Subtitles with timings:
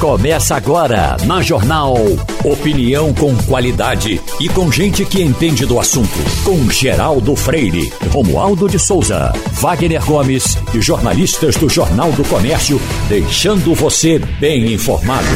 [0.00, 1.94] Começa agora na Jornal.
[2.42, 6.08] Opinião com qualidade e com gente que entende do assunto.
[6.42, 13.74] Com Geraldo Freire, Romualdo de Souza, Wagner Gomes e jornalistas do Jornal do Comércio, deixando
[13.74, 15.28] você bem informado.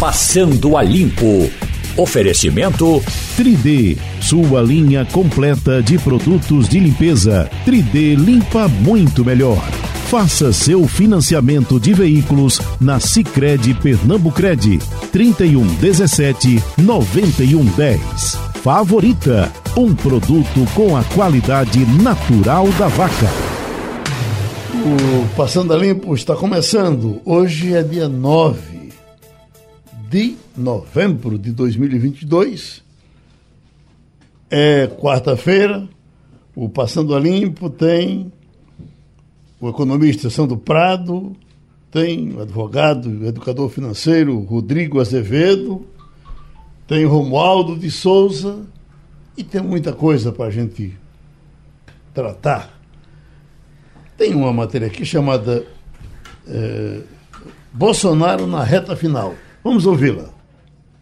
[0.00, 1.48] Passando a Limpo.
[1.96, 3.00] Oferecimento
[3.38, 7.48] 3D, sua linha completa de produtos de limpeza.
[7.64, 9.62] 3D limpa muito melhor.
[10.10, 14.78] Faça seu financiamento de veículos na Sicredi Pernambucred
[15.10, 18.36] 3117 9110.
[18.62, 23.26] Favorita, um produto com a qualidade natural da vaca.
[24.84, 27.20] O Passando a Limpo está começando.
[27.24, 28.92] Hoje é dia 9
[30.08, 32.80] de novembro de 2022.
[34.48, 35.88] É quarta-feira.
[36.54, 38.30] O Passando a Limpo tem
[39.60, 41.34] o economista Sandro Prado,
[41.90, 45.86] tem o advogado educador financeiro Rodrigo Azevedo,
[46.86, 48.66] tem Romualdo de Souza
[49.36, 50.96] e tem muita coisa para a gente
[52.12, 52.78] tratar.
[54.16, 55.66] Tem uma matéria aqui chamada
[56.46, 57.00] é,
[57.72, 59.34] Bolsonaro na reta final.
[59.62, 60.35] Vamos ouvi-la.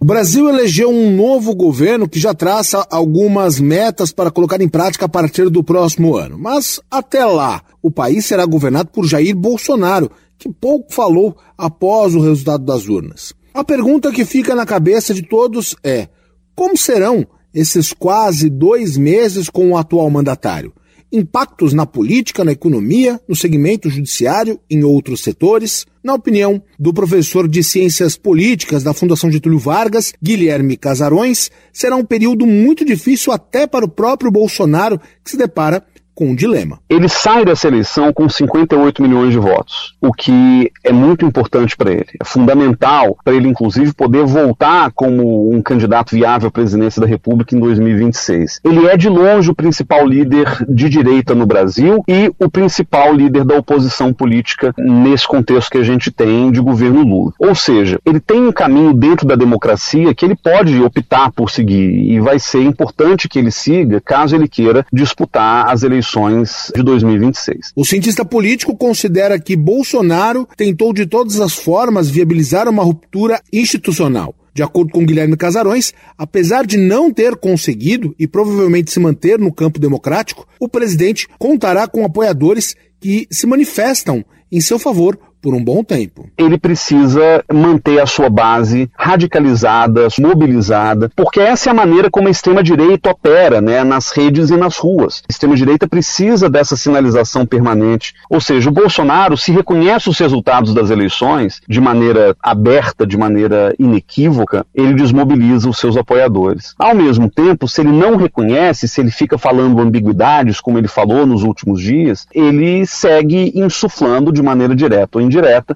[0.05, 5.07] O Brasil elegeu um novo governo que já traça algumas metas para colocar em prática
[5.07, 6.37] a partir do próximo ano.
[6.39, 12.21] Mas até lá, o país será governado por Jair Bolsonaro, que pouco falou após o
[12.21, 13.33] resultado das urnas.
[13.55, 16.07] A pergunta que fica na cabeça de todos é:
[16.55, 20.71] como serão esses quase dois meses com o atual mandatário?
[21.15, 25.87] Impactos na política, na economia, no segmento judiciário, em outros setores.
[26.03, 32.05] Na opinião do professor de Ciências Políticas da Fundação Getúlio Vargas, Guilherme Casarões, será um
[32.05, 36.79] período muito difícil até para o próprio Bolsonaro, que se depara com um dilema.
[36.89, 41.91] Ele sai dessa eleição com 58 milhões de votos, o que é muito importante para
[41.91, 42.07] ele.
[42.21, 47.57] É fundamental para ele, inclusive, poder voltar como um candidato viável à presidência da República
[47.57, 48.61] em 2026.
[48.65, 53.45] Ele é, de longe, o principal líder de direita no Brasil e o principal líder
[53.45, 57.33] da oposição política nesse contexto que a gente tem de governo Lula.
[57.39, 62.13] Ou seja, ele tem um caminho dentro da democracia que ele pode optar por seguir
[62.13, 66.83] e vai ser importante que ele siga caso ele queira disputar as eleições eleições de
[66.83, 67.73] 2026.
[67.75, 74.35] O cientista político considera que Bolsonaro tentou de todas as formas viabilizar uma ruptura institucional.
[74.53, 79.53] De acordo com Guilherme Casarões, apesar de não ter conseguido e provavelmente se manter no
[79.53, 85.63] campo democrático, o presidente contará com apoiadores que se manifestam em seu favor por um
[85.63, 86.27] bom tempo.
[86.39, 92.31] Ele precisa manter a sua base radicalizada, mobilizada, porque essa é a maneira como a
[92.31, 95.23] extrema-direita opera né, nas redes e nas ruas.
[95.29, 98.15] A extrema-direita precisa dessa sinalização permanente.
[98.31, 103.75] Ou seja, o Bolsonaro, se reconhece os resultados das eleições de maneira aberta, de maneira
[103.79, 106.75] inequívoca, ele desmobiliza os seus apoiadores.
[106.79, 111.27] Ao mesmo tempo, se ele não reconhece, se ele fica falando ambiguidades, como ele falou
[111.27, 115.34] nos últimos dias, ele segue insuflando de maneira direta ou indireta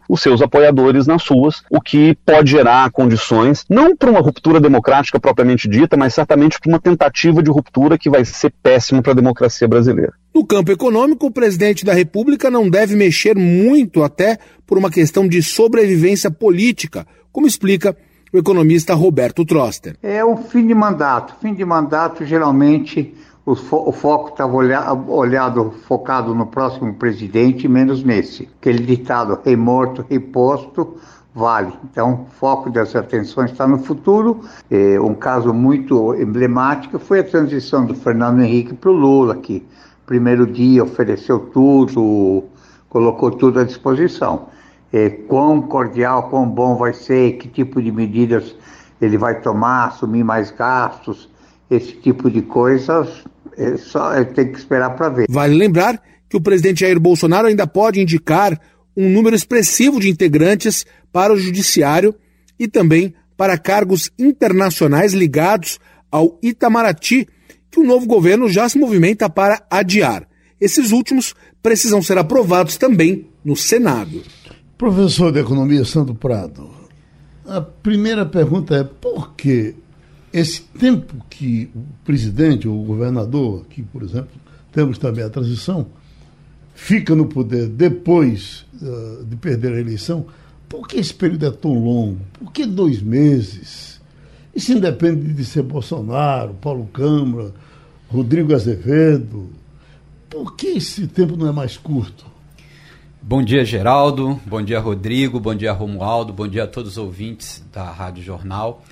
[0.08, 5.18] os seus apoiadores nas ruas, o que pode gerar condições não para uma ruptura democrática
[5.20, 9.16] propriamente dita, mas certamente para uma tentativa de ruptura que vai ser péssima para a
[9.16, 10.12] democracia brasileira.
[10.34, 15.26] No campo econômico, o presidente da República não deve mexer muito, até por uma questão
[15.26, 17.96] de sobrevivência política, como explica
[18.32, 19.96] o economista Roberto Troster.
[20.02, 21.34] É o fim de mandato.
[21.40, 23.14] Fim de mandato, geralmente,
[23.48, 28.46] o, fo o foco estava olhado, olhado, focado no próximo presidente, menos nesse.
[28.60, 30.96] Aquele ditado, rei morto, rei posto,
[31.34, 31.72] vale.
[31.90, 34.42] Então, o foco das atenções está no futuro.
[34.70, 39.66] É, um caso muito emblemático foi a transição do Fernando Henrique para o Lula, que
[40.04, 42.44] primeiro dia ofereceu tudo,
[42.90, 44.48] colocou tudo à disposição.
[44.92, 48.54] É, quão cordial, quão bom vai ser, que tipo de medidas
[49.00, 51.30] ele vai tomar, assumir mais gastos,
[51.70, 53.24] esse tipo de coisas
[53.58, 55.26] é só é, tem que esperar para ver.
[55.28, 58.58] Vale lembrar que o presidente Jair Bolsonaro ainda pode indicar
[58.96, 62.14] um número expressivo de integrantes para o judiciário
[62.58, 65.78] e também para cargos internacionais ligados
[66.10, 67.26] ao Itamaraty,
[67.70, 70.26] que o novo governo já se movimenta para adiar.
[70.60, 74.22] Esses últimos precisam ser aprovados também no Senado.
[74.76, 76.70] Professor de Economia Sandro Prado,
[77.46, 79.74] a primeira pergunta é por que
[80.38, 84.30] esse tempo que o presidente ou o governador, aqui, por exemplo,
[84.72, 85.86] temos também a transição,
[86.74, 90.26] fica no poder depois uh, de perder a eleição,
[90.68, 92.20] por que esse período é tão longo?
[92.34, 94.00] Por que dois meses?
[94.54, 97.54] Isso independe de ser Bolsonaro, Paulo Câmara,
[98.08, 99.50] Rodrigo Azevedo.
[100.28, 102.26] Por que esse tempo não é mais curto?
[103.22, 104.40] Bom dia, Geraldo.
[104.46, 105.40] Bom dia, Rodrigo.
[105.40, 106.32] Bom dia, Romualdo.
[106.32, 108.82] Bom dia a todos os ouvintes da Rádio Jornal.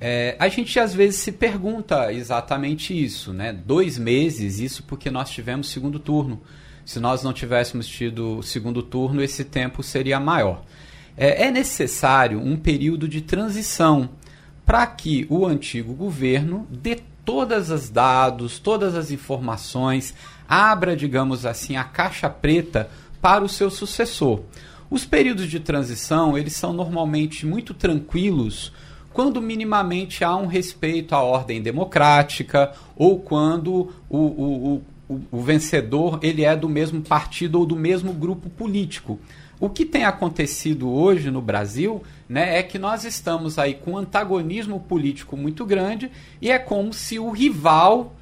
[0.00, 3.52] É, a gente às vezes se pergunta exatamente isso, né?
[3.52, 6.40] Dois meses, isso porque nós tivemos segundo turno.
[6.84, 10.62] Se nós não tivéssemos tido segundo turno, esse tempo seria maior.
[11.16, 14.10] É, é necessário um período de transição
[14.66, 20.14] para que o antigo governo dê todas as dados, todas as informações,
[20.48, 22.90] abra, digamos assim, a caixa preta
[23.20, 24.42] para o seu sucessor.
[24.90, 28.72] Os períodos de transição, eles são normalmente muito tranquilos
[29.14, 36.18] quando minimamente há um respeito à ordem democrática ou quando o, o, o, o vencedor
[36.20, 39.20] ele é do mesmo partido ou do mesmo grupo político.
[39.60, 43.98] O que tem acontecido hoje no Brasil né, é que nós estamos aí com um
[43.98, 46.10] antagonismo político muito grande
[46.42, 48.12] e é como se o rival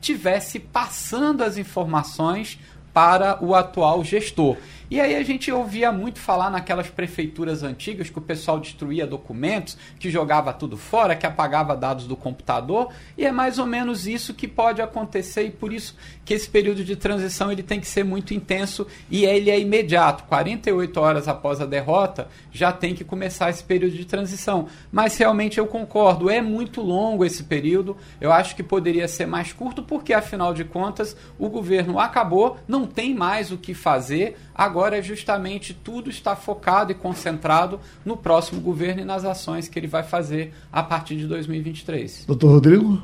[0.00, 2.56] tivesse passando as informações
[2.94, 4.56] para o atual gestor.
[4.90, 9.76] E aí a gente ouvia muito falar naquelas prefeituras antigas que o pessoal destruía documentos,
[9.98, 14.32] que jogava tudo fora, que apagava dados do computador, e é mais ou menos isso
[14.32, 18.04] que pode acontecer e por isso que esse período de transição ele tem que ser
[18.04, 20.24] muito intenso e ele é imediato.
[20.24, 24.66] 48 horas após a derrota já tem que começar esse período de transição.
[24.90, 27.96] Mas realmente eu concordo, é muito longo esse período.
[28.20, 32.86] Eu acho que poderia ser mais curto porque afinal de contas o governo acabou, não
[32.86, 34.36] tem mais o que fazer.
[34.54, 39.86] Agora, justamente, tudo está focado e concentrado no próximo governo e nas ações que ele
[39.86, 42.24] vai fazer a partir de 2023.
[42.26, 43.02] Doutor Rodrigo?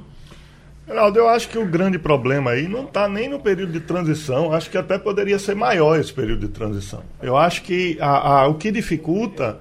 [0.86, 4.52] Geraldo, eu acho que o grande problema aí não está nem no período de transição,
[4.52, 7.02] acho que até poderia ser maior esse período de transição.
[7.22, 9.60] Eu acho que a, a, o que dificulta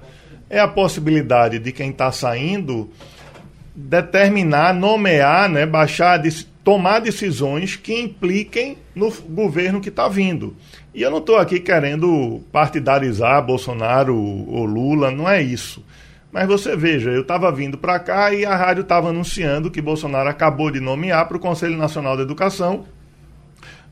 [0.50, 2.90] é a possibilidade de quem está saindo
[3.74, 6.18] determinar, nomear, né, baixar,
[6.64, 10.56] tomar decisões que impliquem no governo que está vindo.
[10.94, 15.84] E eu não estou aqui querendo partidarizar Bolsonaro ou Lula, não é isso.
[16.30, 20.28] Mas você veja, eu estava vindo para cá e a rádio estava anunciando que Bolsonaro
[20.28, 22.84] acabou de nomear para o Conselho Nacional da Educação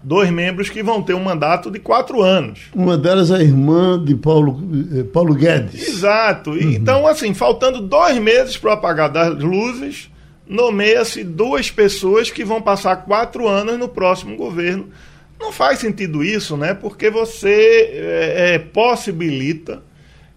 [0.03, 2.61] dois membros que vão ter um mandato de quatro anos.
[2.75, 4.61] Uma delas é a irmã de Paulo,
[4.95, 5.89] eh, Paulo Guedes.
[5.89, 6.51] Exato.
[6.51, 6.59] Uhum.
[6.59, 10.11] Então, assim, faltando dois meses para apagar das luzes,
[10.51, 14.91] nomeia-se duas pessoas que vão passar quatro anos no próximo governo
[15.39, 16.75] não faz sentido isso, né?
[16.75, 19.83] Porque você é, é, possibilita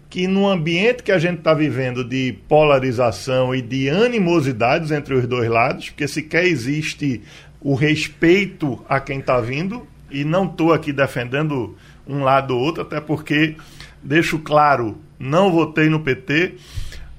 [0.10, 5.28] que no ambiente que a gente está vivendo de polarização e de animosidades entre os
[5.28, 7.22] dois lados, porque sequer existe
[7.60, 11.76] o respeito a quem está vindo, e não estou aqui defendendo
[12.08, 13.56] um lado ou outro, até porque,
[14.04, 16.54] deixo claro, não votei no PT,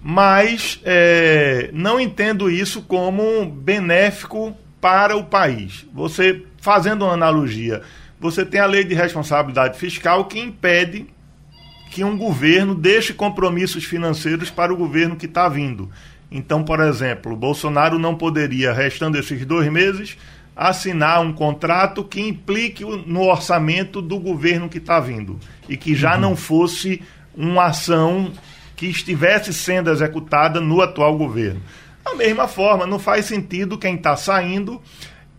[0.06, 5.86] mas é, não entendo isso como benéfico para o país.
[5.94, 7.80] Você fazendo uma analogia,
[8.20, 11.06] você tem a lei de responsabilidade fiscal que impede
[11.90, 15.90] que um governo deixe compromissos financeiros para o governo que está vindo.
[16.30, 20.18] Então, por exemplo, Bolsonaro não poderia, restando esses dois meses,
[20.54, 26.14] assinar um contrato que implique no orçamento do governo que está vindo e que já
[26.14, 26.20] uhum.
[26.20, 27.00] não fosse
[27.34, 28.32] uma ação
[28.76, 31.60] que estivesse sendo executada no atual governo.
[32.04, 34.80] Da mesma forma, não faz sentido quem está saindo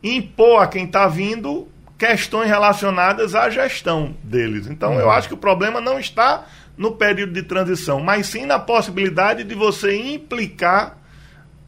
[0.01, 1.67] impor a quem está vindo
[1.97, 4.67] questões relacionadas à gestão deles.
[4.67, 6.45] Então, eu acho que o problema não está
[6.77, 10.97] no período de transição, mas sim na possibilidade de você implicar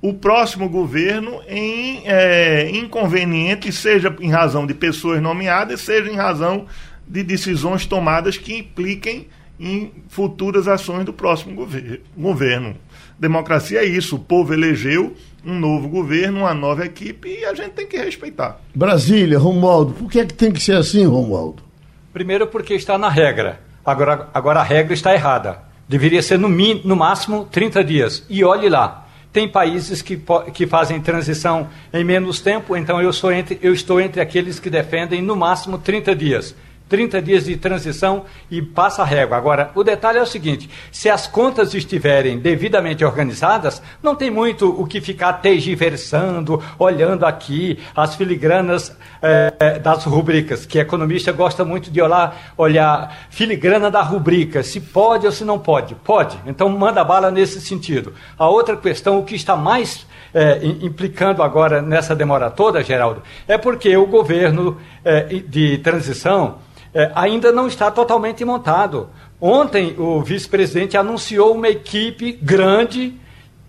[0.01, 6.67] o próximo governo em é, inconvenientes, seja em razão de pessoas nomeadas, seja em razão
[7.07, 9.27] de decisões tomadas que impliquem
[9.59, 12.75] em futuras ações do próximo gover governo.
[13.19, 17.71] Democracia é isso, o povo elegeu um novo governo, uma nova equipe e a gente
[17.71, 18.59] tem que respeitar.
[18.75, 21.63] Brasília, Romualdo, por que, é que tem que ser assim, Romualdo?
[22.13, 23.59] Primeiro porque está na regra.
[23.85, 25.59] Agora, agora a regra está errada.
[25.87, 28.25] Deveria ser no, no máximo 30 dias.
[28.29, 30.19] E olhe lá, tem países que,
[30.53, 34.69] que fazem transição em menos tempo, então eu, sou entre, eu estou entre aqueles que
[34.69, 36.55] defendem no máximo 30 dias.
[36.89, 39.37] 30 dias de transição e passa a régua.
[39.37, 44.69] Agora, o detalhe é o seguinte: se as contas estiverem devidamente organizadas, não tem muito
[44.69, 51.91] o que ficar tergiversando, olhando aqui as filigranas é, das rubricas, que economista gosta muito
[51.91, 55.95] de olhar, olhar filigrana da rubrica, se pode ou se não pode.
[55.95, 58.13] Pode, então manda bala nesse sentido.
[58.37, 63.57] A outra questão, o que está mais é, implicando agora nessa demora toda, Geraldo, é
[63.57, 66.59] porque o governo é, de transição
[66.93, 69.09] é, ainda não está totalmente montado.
[69.39, 73.15] Ontem o vice-presidente anunciou uma equipe grande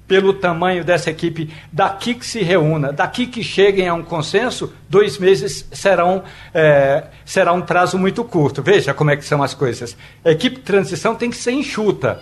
[0.09, 5.19] pelo tamanho dessa equipe, daqui que se reúna, daqui que cheguem a um consenso, dois
[5.19, 8.63] meses serão, é, será um prazo muito curto.
[8.63, 9.95] Veja como é que são as coisas.
[10.25, 12.19] A equipe de transição tem que ser enxuta.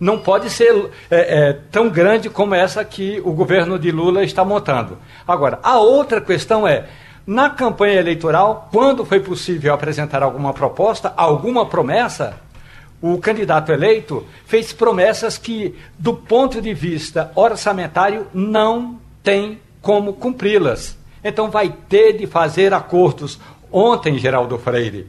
[0.00, 4.44] Não pode ser é, é, tão grande como essa que o governo de Lula está
[4.44, 4.98] montando.
[5.26, 6.86] Agora, a outra questão é,
[7.28, 12.40] na campanha eleitoral, quando foi possível apresentar alguma proposta, alguma promessa,
[13.02, 20.96] o candidato eleito fez promessas que, do ponto de vista orçamentário, não tem como cumpri-las.
[21.22, 23.38] Então vai ter de fazer acordos.
[23.70, 25.06] Ontem, Geraldo Freire,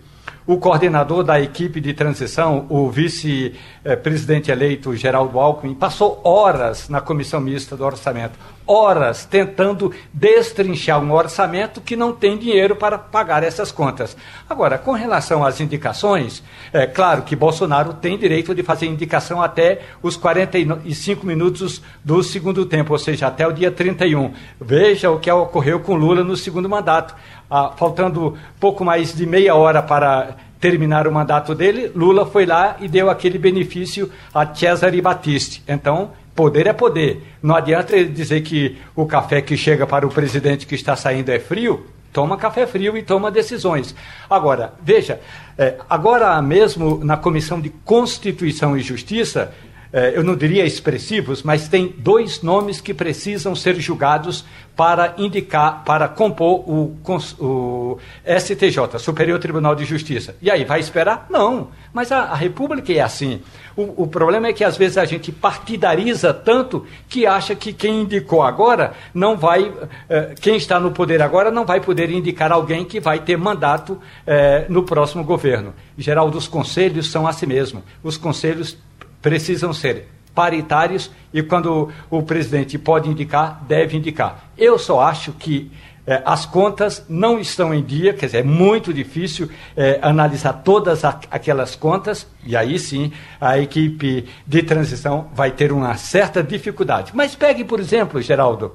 [0.49, 7.39] o coordenador da equipe de transição, o vice-presidente eleito Geraldo Alckmin, passou horas na comissão
[7.39, 8.33] mista do orçamento,
[8.65, 14.17] horas tentando destrinchar um orçamento que não tem dinheiro para pagar essas contas.
[14.49, 16.41] Agora, com relação às indicações,
[16.73, 22.65] é claro que Bolsonaro tem direito de fazer indicação até os 45 minutos do segundo
[22.65, 24.33] tempo, ou seja, até o dia 31.
[24.59, 27.15] Veja o que ocorreu com Lula no segundo mandato
[27.49, 32.75] ah, faltando pouco mais de meia hora para terminar o mandato dele, Lula foi lá
[32.79, 35.63] e deu aquele benefício a Cesare Battisti.
[35.67, 37.23] Então, poder é poder.
[37.41, 41.29] Não adianta ele dizer que o café que chega para o presidente que está saindo
[41.29, 41.85] é frio.
[42.11, 43.95] Toma café frio e toma decisões.
[44.29, 45.21] Agora, veja,
[45.57, 49.53] é, agora mesmo na Comissão de Constituição e Justiça,
[49.91, 54.45] eu não diria expressivos, mas tem dois nomes que precisam ser julgados
[54.79, 56.95] para indicar, para compor o,
[57.37, 60.37] o, STJ, Superior Tribunal de Justiça.
[60.41, 61.27] E aí, vai esperar?
[61.29, 61.67] Não.
[61.91, 63.41] Mas a, a República é assim.
[63.75, 68.03] O, o, problema é que às vezes a gente partidariza tanto que acha que quem
[68.03, 69.69] indicou agora não vai,
[70.09, 73.99] eh, quem está no poder agora não vai poder indicar alguém que vai ter mandato
[74.25, 75.73] eh, no próximo governo.
[75.97, 77.83] Geral, os conselhos são assim mesmo.
[78.01, 78.77] Os conselhos
[79.21, 84.51] precisam ser paritários e quando o presidente pode indicar, deve indicar.
[84.57, 85.71] Eu só acho que
[86.07, 91.05] eh, as contas não estão em dia, quer dizer, é muito difícil eh, analisar todas
[91.05, 97.11] a, aquelas contas, e aí sim a equipe de transição vai ter uma certa dificuldade.
[97.13, 98.73] Mas pegue, por exemplo, Geraldo,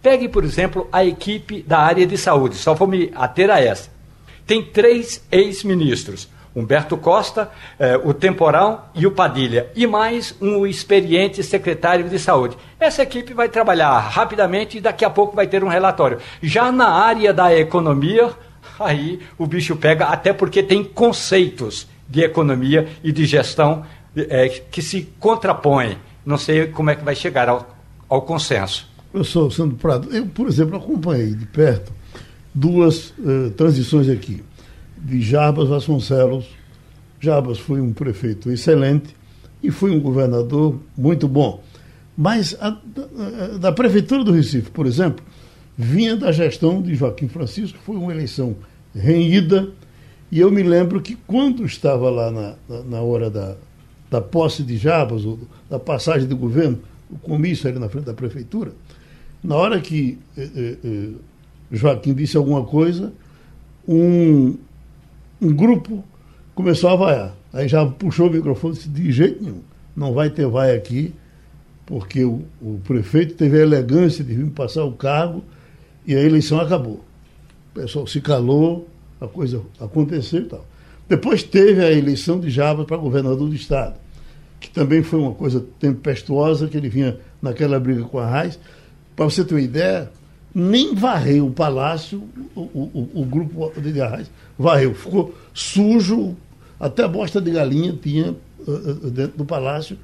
[0.00, 3.90] pegue, por exemplo, a equipe da área de saúde, só vou me ater a essa.
[4.46, 6.28] Tem três ex-ministros.
[6.54, 12.56] Humberto Costa, eh, o Temporal e o Padilha, e mais um experiente secretário de saúde.
[12.78, 16.18] Essa equipe vai trabalhar rapidamente e daqui a pouco vai ter um relatório.
[16.42, 18.30] Já na área da economia,
[18.78, 23.84] aí o bicho pega, até porque tem conceitos de economia e de gestão
[24.16, 25.98] eh, que se contrapõem.
[26.26, 27.76] Não sei como é que vai chegar ao,
[28.08, 28.88] ao consenso.
[29.24, 30.08] Sou Sandro Prado.
[30.14, 31.92] Eu, por exemplo, acompanhei de perto
[32.54, 34.42] duas uh, transições aqui
[35.02, 36.46] de Jarbas Vasconcelos.
[37.20, 39.14] Jarbas foi um prefeito excelente
[39.62, 41.62] e foi um governador muito bom.
[42.16, 45.24] Mas a, a, da Prefeitura do Recife, por exemplo,
[45.76, 48.56] vinha da gestão de Joaquim Francisco, foi uma eleição
[48.94, 49.70] renhida,
[50.30, 53.56] e eu me lembro que quando estava lá na, na, na hora da,
[54.10, 55.38] da posse de Jarbas, ou
[55.68, 56.78] da passagem do governo,
[57.10, 58.72] o comício ali na frente da prefeitura,
[59.42, 61.08] na hora que eh, eh, eh
[61.72, 63.12] Joaquim disse alguma coisa,
[63.86, 64.56] um
[65.40, 66.04] um grupo
[66.54, 67.34] começou a vaiar.
[67.52, 69.60] Aí já puxou o microfone e disse, de jeito nenhum,
[69.96, 71.12] não vai ter vai aqui,
[71.86, 75.42] porque o, o prefeito teve a elegância de vir passar o cargo
[76.06, 77.04] e a eleição acabou.
[77.72, 78.88] O pessoal se calou,
[79.20, 80.64] a coisa aconteceu e tal.
[81.08, 83.96] Depois teve a eleição de Java para governador do estado,
[84.60, 88.58] que também foi uma coisa tempestuosa, que ele vinha naquela briga com a Raiz.
[89.16, 90.10] Para você ter uma ideia,
[90.54, 92.22] nem varreu o palácio,
[92.54, 94.94] o, o, o grupo de Arraes varreu.
[94.94, 96.36] Ficou sujo,
[96.78, 99.96] até bosta de galinha tinha uh, dentro do palácio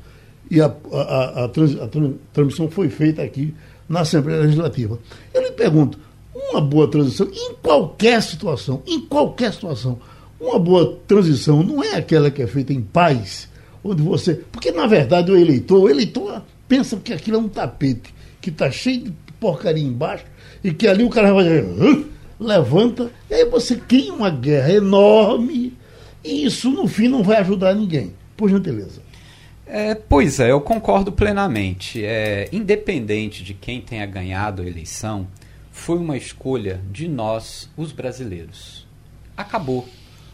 [0.50, 1.88] e a, a, a, a, trans, a
[2.32, 3.54] transmissão foi feita aqui
[3.88, 4.98] na Assembleia Legislativa.
[5.34, 5.98] Eu lhe pergunto,
[6.34, 9.98] uma boa transição, em qualquer situação, em qualquer situação,
[10.38, 13.48] uma boa transição não é aquela que é feita em paz,
[13.82, 14.34] onde você.
[14.52, 18.70] Porque, na verdade, o eleitor, o eleitor pensa que aquilo é um tapete que está
[18.70, 20.24] cheio de porcaria embaixo
[20.66, 21.44] e que ali o cara vai
[22.40, 25.72] levanta, e aí você cria uma guerra enorme,
[26.24, 28.12] e isso no fim não vai ajudar ninguém.
[28.36, 29.00] Por gentileza.
[29.64, 32.04] É, pois é, eu concordo plenamente.
[32.04, 35.28] É, independente de quem tenha ganhado a eleição,
[35.70, 38.86] foi uma escolha de nós, os brasileiros.
[39.36, 39.88] Acabou.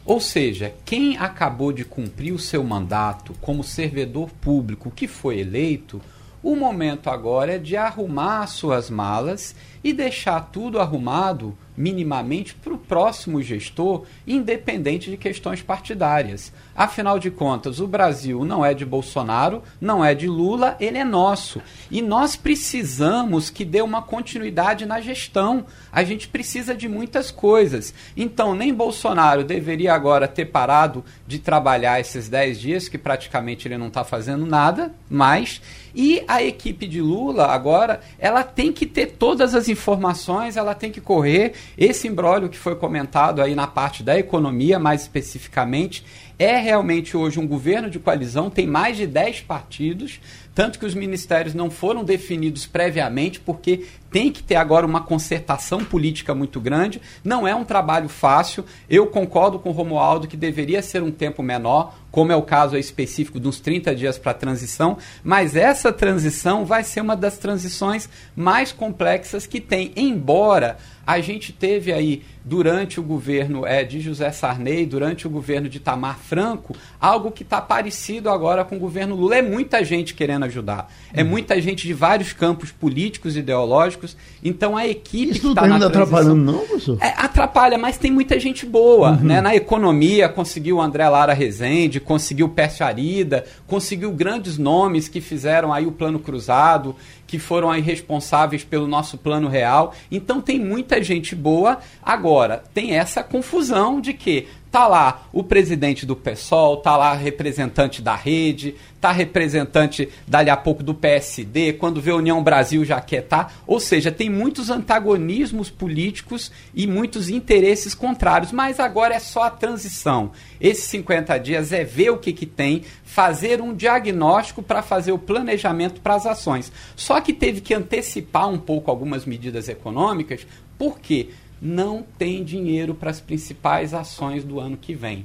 [0.04, 6.00] Ou seja, quem acabou de cumprir o seu mandato como servidor público que foi eleito,
[6.42, 12.78] o momento agora é de arrumar suas malas e deixar tudo arrumado minimamente para o
[12.78, 16.52] próximo gestor, independente de questões partidárias.
[16.76, 21.04] Afinal de contas, o Brasil não é de Bolsonaro, não é de Lula, ele é
[21.04, 21.62] nosso.
[21.90, 25.64] E nós precisamos que dê uma continuidade na gestão.
[25.90, 27.94] A gente precisa de muitas coisas.
[28.16, 33.78] Então, nem Bolsonaro deveria agora ter parado de trabalhar esses 10 dias, que praticamente ele
[33.78, 35.60] não está fazendo nada mais.
[35.94, 40.90] E a equipe de Lula, agora, ela tem que ter todas as informações, ela tem
[40.90, 41.52] que correr.
[41.76, 46.04] Esse embrólio que foi comentado aí na parte da economia, mais especificamente,
[46.38, 50.20] é realmente hoje um governo de coalizão, tem mais de 10 partidos,
[50.54, 55.82] tanto que os ministérios não foram definidos previamente, porque tem que ter agora uma concertação
[55.82, 57.00] política muito grande.
[57.24, 58.64] Não é um trabalho fácil.
[58.88, 62.76] Eu concordo com o Romualdo que deveria ser um tempo menor, como é o caso
[62.76, 68.06] específico dos 30 dias para a transição, mas essa transição vai ser uma das transições
[68.36, 74.30] mais complexas que tem, embora a gente teve aí, durante o governo é, de José
[74.32, 79.14] Sarney, durante o governo de Tamar Franco, algo que está parecido agora com o governo
[79.14, 79.36] Lula.
[79.36, 80.92] É muita gente querendo ajudar.
[81.12, 81.28] É uhum.
[81.28, 84.16] muita gente de vários campos políticos, ideológicos.
[84.42, 86.02] Então a equipe Isso que está na transição...
[86.02, 86.98] atrapalhando, não, professor?
[87.00, 89.12] É, atrapalha, mas tem muita gente boa.
[89.12, 89.24] Uhum.
[89.24, 89.40] Né?
[89.40, 95.20] Na economia, conseguiu o André Lara Rezende, conseguiu o Pércio Arida, conseguiu grandes nomes que
[95.20, 96.96] fizeram aí o Plano Cruzado,
[97.26, 99.94] que foram aí responsáveis pelo nosso plano real.
[100.10, 101.78] Então tem muita gente boa.
[102.02, 102.31] Agora,
[102.72, 108.16] tem essa confusão de que Tá lá o presidente do PSOL, tá lá representante da
[108.16, 113.52] rede, tá representante dali a pouco do PSD, quando vê União Brasil já quer tá.
[113.66, 119.50] Ou seja, tem muitos antagonismos políticos e muitos interesses contrários, mas agora é só a
[119.50, 120.32] transição.
[120.58, 125.18] Esses 50 dias é ver o que, que tem, fazer um diagnóstico para fazer o
[125.18, 126.72] planejamento para as ações.
[126.96, 130.46] Só que teve que antecipar um pouco algumas medidas econômicas,
[130.78, 131.28] por quê?
[131.62, 135.24] Não tem dinheiro para as principais ações do ano que vem.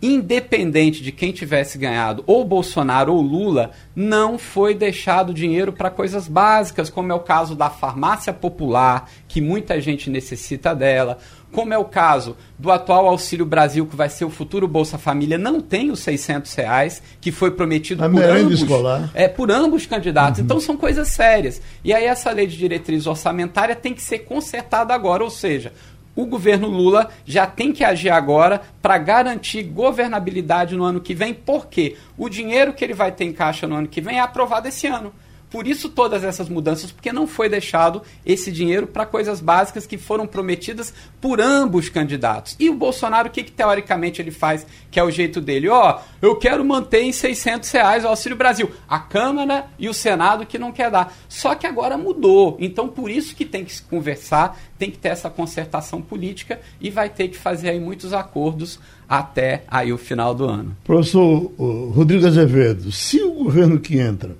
[0.00, 6.26] Independente de quem tivesse ganhado, ou Bolsonaro ou Lula, não foi deixado dinheiro para coisas
[6.26, 11.18] básicas, como é o caso da farmácia popular, que muita gente necessita dela,
[11.52, 15.36] como é o caso do atual Auxílio Brasil, que vai ser o futuro Bolsa Família,
[15.36, 19.10] não tem os 600 reais, que foi prometido a por ambos, escolar.
[19.14, 20.38] é, por ambos candidatos.
[20.38, 20.44] Uhum.
[20.46, 21.60] Então são coisas sérias.
[21.84, 25.72] E aí essa lei de diretriz orçamentária tem que ser consertada agora, ou seja,
[26.14, 31.32] o governo Lula já tem que agir agora para garantir governabilidade no ano que vem,
[31.32, 34.68] porque o dinheiro que ele vai ter em caixa no ano que vem é aprovado
[34.68, 35.12] esse ano.
[35.52, 39.98] Por isso todas essas mudanças, porque não foi deixado esse dinheiro para coisas básicas que
[39.98, 42.56] foram prometidas por ambos candidatos.
[42.58, 45.68] E o Bolsonaro, o que, que teoricamente ele faz, que é o jeito dele?
[45.68, 48.70] Ó, oh, eu quero manter em 600 reais o Auxílio Brasil.
[48.88, 51.14] A Câmara e o Senado que não quer dar.
[51.28, 52.56] Só que agora mudou.
[52.58, 56.88] Então por isso que tem que se conversar, tem que ter essa concertação política e
[56.88, 60.74] vai ter que fazer aí muitos acordos até aí o final do ano.
[60.82, 61.52] Professor
[61.94, 64.34] Rodrigo Azevedo, se o governo que entra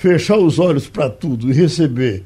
[0.00, 2.24] fechar os olhos para tudo e receber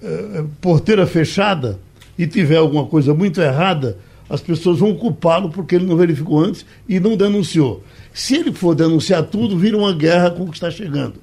[0.00, 1.76] é, porteira fechada
[2.16, 6.64] e tiver alguma coisa muito errada, as pessoas vão culpá-lo porque ele não verificou antes
[6.88, 7.82] e não denunciou.
[8.14, 11.14] Se ele for denunciar tudo, vira uma guerra com o que está chegando.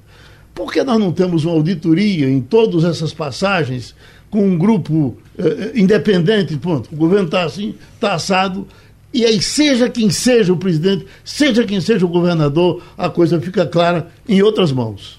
[0.54, 3.94] Por que nós não temos uma auditoria em todas essas passagens
[4.28, 6.54] com um grupo eh, independente?
[6.58, 6.92] Ponto.
[6.92, 8.66] O governo está assim, está assado.
[9.14, 13.64] E aí, seja quem seja o presidente, seja quem seja o governador, a coisa fica
[13.64, 15.17] clara em outras mãos.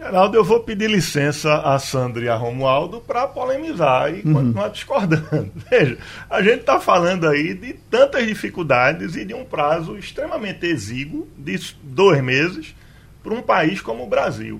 [0.00, 4.32] Geraldo, eu vou pedir licença a Sandra e a Romualdo para polemizar e uhum.
[4.32, 5.52] continuar discordando.
[5.70, 5.98] Veja,
[6.30, 11.74] a gente está falando aí de tantas dificuldades e de um prazo extremamente exíguo, de
[11.82, 12.74] dois meses,
[13.22, 14.58] para um país como o Brasil.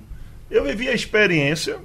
[0.51, 1.79] Eu vivi a experiência,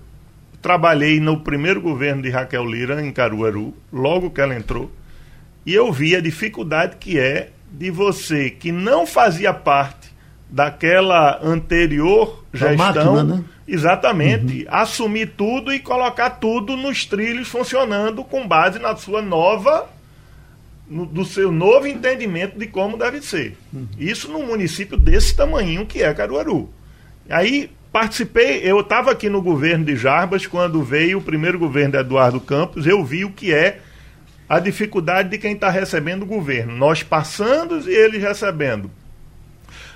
[0.62, 4.91] trabalhei no primeiro governo de Raquel Lira, em Caruaru, logo que ela entrou,
[5.65, 10.05] e eu vi a dificuldade que é de você que não fazia parte
[10.50, 12.78] daquela anterior gestão.
[12.78, 13.44] Máquina, né?
[13.68, 14.64] Exatamente.
[14.64, 14.66] Uhum.
[14.70, 19.90] Assumir tudo e colocar tudo nos trilhos funcionando com base na sua nova.
[20.88, 23.58] No, do seu novo entendimento de como deve ser.
[23.74, 23.88] Uhum.
[23.98, 26.70] Isso num município desse tamanho que é Caruaru.
[27.28, 31.98] Aí participei, eu estava aqui no governo de Jarbas quando veio o primeiro governo de
[31.98, 33.80] Eduardo Campos, eu vi o que é
[34.48, 36.76] a dificuldade de quem está recebendo o governo.
[36.76, 38.92] Nós passando e eles recebendo.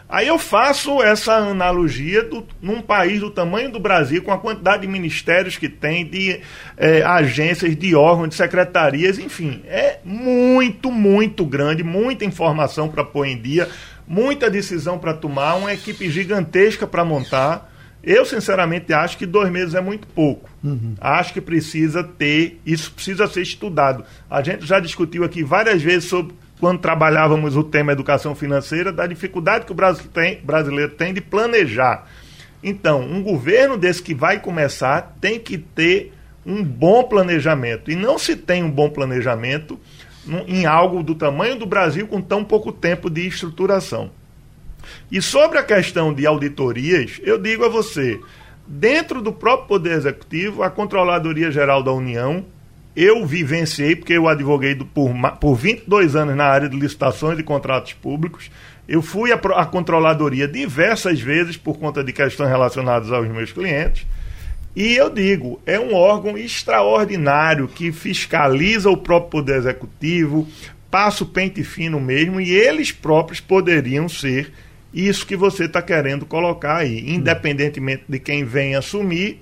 [0.09, 4.81] Aí eu faço essa analogia do, num país do tamanho do Brasil, com a quantidade
[4.81, 6.39] de ministérios que tem, de
[6.75, 13.27] é, agências, de órgãos, de secretarias, enfim, é muito, muito grande, muita informação para pôr
[13.27, 13.69] em dia,
[14.07, 17.71] muita decisão para tomar, uma equipe gigantesca para montar.
[18.01, 20.49] Eu, sinceramente, acho que dois meses é muito pouco.
[20.63, 20.95] Uhum.
[20.99, 24.03] Acho que precisa ter, isso precisa ser estudado.
[24.27, 29.07] A gente já discutiu aqui várias vezes sobre, quando trabalhávamos o tema educação financeira, da
[29.07, 29.75] dificuldade que o
[30.43, 32.07] brasileiro tem de planejar.
[32.61, 36.13] Então, um governo desse que vai começar tem que ter
[36.45, 37.89] um bom planejamento.
[37.89, 39.79] E não se tem um bom planejamento
[40.47, 44.11] em algo do tamanho do Brasil com tão pouco tempo de estruturação.
[45.11, 48.19] E sobre a questão de auditorias, eu digo a você,
[48.67, 52.45] dentro do próprio Poder Executivo, a Controladoria Geral da União,
[52.95, 57.93] eu vivenciei, porque eu advoguei por, por 22 anos na área de licitações e contratos
[57.93, 58.49] públicos,
[58.87, 64.05] eu fui à, Controladoria diversas vezes por conta de questões relacionadas aos meus clientes,
[64.75, 70.47] e eu digo, é um órgão extraordinário que fiscaliza o próprio Poder Executivo,
[70.89, 74.51] passa o pente fino mesmo, e eles próprios poderiam ser
[74.93, 77.13] isso que você está querendo colocar aí.
[77.13, 79.41] Independentemente de quem vem assumir,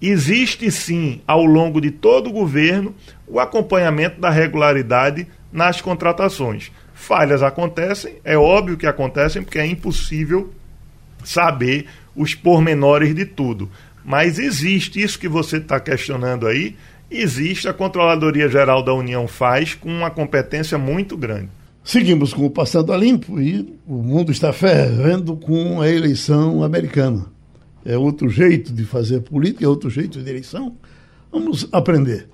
[0.00, 2.94] existe sim, ao longo de todo o governo,
[3.26, 6.70] o acompanhamento da regularidade nas contratações.
[6.94, 10.52] Falhas acontecem, é óbvio que acontecem, porque é impossível
[11.24, 13.70] saber os pormenores de tudo.
[14.04, 16.76] Mas existe isso que você está questionando aí,
[17.10, 21.48] existe, a Controladoria Geral da União faz com uma competência muito grande.
[21.82, 27.26] Seguimos com o Passando a Limpo e o mundo está fervendo com a eleição americana.
[27.84, 30.76] É outro jeito de fazer política, é outro jeito de eleição.
[31.32, 32.28] Vamos aprender.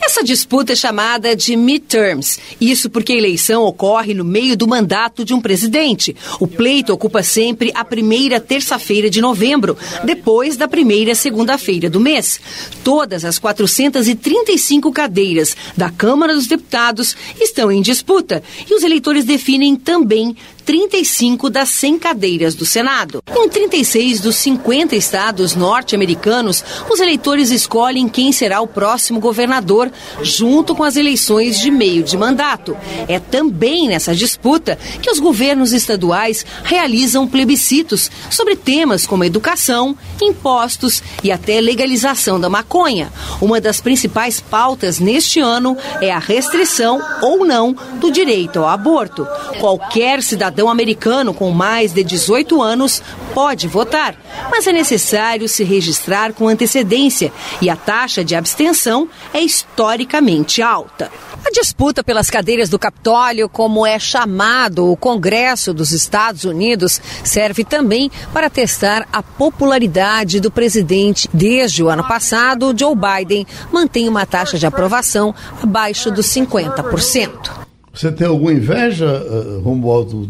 [0.00, 2.38] Essa disputa é chamada de midterms.
[2.60, 6.14] Isso porque a eleição ocorre no meio do mandato de um presidente.
[6.38, 12.38] O pleito ocupa sempre a primeira terça-feira de novembro, depois da primeira segunda-feira do mês.
[12.84, 19.74] Todas as 435 cadeiras da Câmara dos Deputados estão em disputa e os eleitores definem
[19.74, 23.22] também 35 das 100 cadeiras do Senado.
[23.36, 30.74] Em 36 dos 50 estados norte-americanos, os eleitores escolhem quem será o próximo governador, junto
[30.74, 32.76] com as eleições de meio de mandato.
[33.06, 41.02] É também nessa disputa que os governos estaduais realizam plebiscitos sobre temas como educação, impostos
[41.22, 43.12] e até legalização da maconha.
[43.40, 49.26] Uma das principais pautas neste ano é a restrição ou não do direito ao aborto.
[49.60, 53.02] Qualquer cidadão cidadão americano com mais de 18 anos
[53.34, 54.14] pode votar,
[54.50, 61.10] mas é necessário se registrar com antecedência e a taxa de abstenção é historicamente alta.
[61.44, 67.64] A disputa pelas cadeiras do Capitólio, como é chamado o Congresso dos Estados Unidos, serve
[67.64, 71.28] também para testar a popularidade do presidente.
[71.34, 77.63] Desde o ano passado, Joe Biden mantém uma taxa de aprovação abaixo dos 50%.
[77.94, 80.28] Você tem alguma inveja, uh, Romualdo?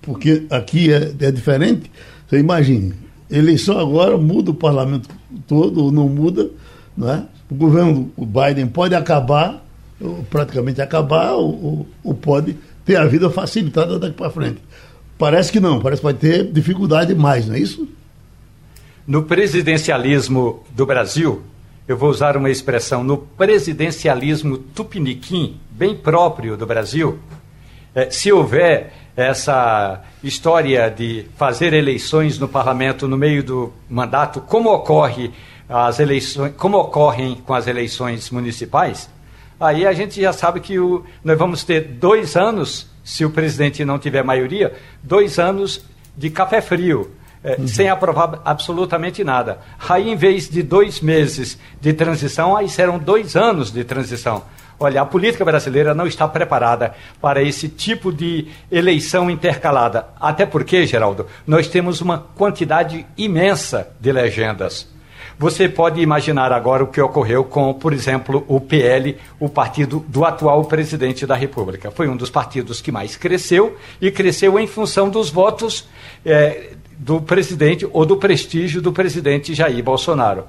[0.00, 1.90] Porque aqui é, é diferente.
[2.28, 2.94] Você imagine,
[3.28, 5.08] eleição agora muda o parlamento
[5.48, 6.48] todo, ou não muda,
[6.96, 7.24] não é?
[7.50, 9.64] O governo o Biden pode acabar,
[10.00, 14.58] ou praticamente acabar, ou, ou pode ter a vida facilitada daqui para frente.
[15.18, 17.88] Parece que não, parece que vai ter dificuldade mais, não é isso?
[19.06, 21.42] No presidencialismo do Brasil,
[21.88, 27.18] eu vou usar uma expressão, no presidencialismo tupiniquim, bem próprio do Brasil,
[27.94, 34.70] é, se houver essa história de fazer eleições no parlamento no meio do mandato, como
[34.70, 35.30] ocorre
[35.68, 39.08] as eleições, como ocorrem com as eleições municipais,
[39.58, 43.84] aí a gente já sabe que o, nós vamos ter dois anos, se o presidente
[43.84, 45.84] não tiver maioria, dois anos
[46.16, 47.12] de café frio
[47.46, 47.68] é, uhum.
[47.68, 49.60] sem aprovar absolutamente nada.
[49.88, 54.42] Aí, em vez de dois meses de transição, aí serão dois anos de transição.
[54.80, 60.08] Olha, a política brasileira não está preparada para esse tipo de eleição intercalada.
[60.20, 64.88] Até porque, Geraldo, nós temos uma quantidade imensa de legendas.
[65.38, 70.24] Você pode imaginar agora o que ocorreu com, por exemplo, o PL, o partido do
[70.24, 71.92] atual presidente da República.
[71.92, 75.86] Foi um dos partidos que mais cresceu e cresceu em função dos votos
[76.24, 80.44] é, do presidente ou do prestígio do presidente Jair Bolsonaro.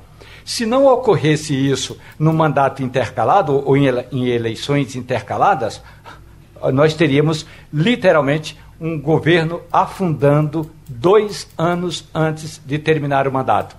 [0.45, 5.81] Se não ocorresse isso no mandato intercalado ou em eleições intercaladas,
[6.73, 13.75] nós teríamos literalmente um governo afundando dois anos antes de terminar o mandato.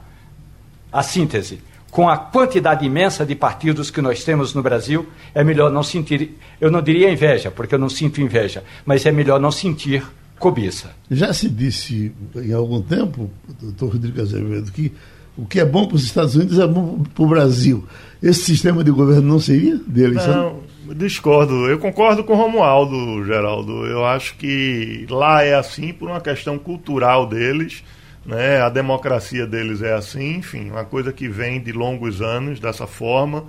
[0.93, 1.61] A síntese.
[1.91, 6.39] Com a quantidade imensa de partidos que nós temos no Brasil, é melhor não sentir,
[6.61, 10.05] eu não diria inveja, porque eu não sinto inveja, mas é melhor não sentir
[10.39, 10.91] cobiça.
[11.11, 14.93] Já se disse em algum tempo, doutor Rodrigo Azevedo, que
[15.37, 17.85] o que é bom para os Estados Unidos é bom para o Brasil.
[18.23, 20.61] Esse sistema de governo não seria de eleição?
[20.87, 21.69] Não, discordo.
[21.69, 23.87] Eu concordo com o Romualdo, Geraldo.
[23.87, 27.85] Eu acho que lá é assim por uma questão cultural deles.
[28.29, 28.61] né?
[28.61, 33.45] A democracia deles é assim, enfim, uma coisa que vem de longos anos dessa forma.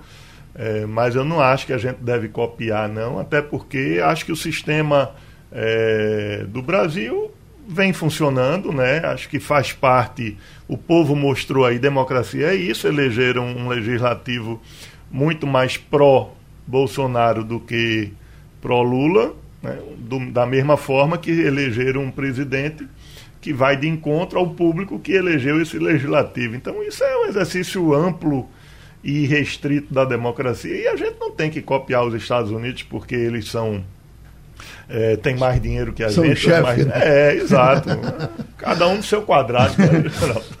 [0.54, 4.32] É, mas eu não acho que a gente deve copiar, não, até porque acho que
[4.32, 5.12] o sistema
[5.52, 7.30] é, do Brasil
[7.66, 8.98] vem funcionando, né?
[9.04, 10.36] Acho que faz parte.
[10.66, 12.88] O povo mostrou aí democracia é isso.
[12.88, 14.60] Elegeram um legislativo
[15.10, 16.32] muito mais pró
[16.66, 18.12] Bolsonaro do que
[18.60, 19.78] pró Lula, né?
[19.98, 22.86] do, da mesma forma que elegeram um presidente
[23.40, 26.54] que vai de encontro ao público que elegeu esse legislativo.
[26.54, 28.48] Então isso é um exercício amplo
[29.02, 33.14] e restrito da democracia e a gente não tem que copiar os Estados Unidos porque
[33.14, 33.82] eles são
[34.90, 36.40] é, tem mais dinheiro que a São gente.
[36.40, 36.84] chefe, mais...
[36.86, 36.92] né?
[36.96, 37.88] É, exato.
[38.58, 39.74] Cada um no seu quadrado.
[39.78, 40.10] né,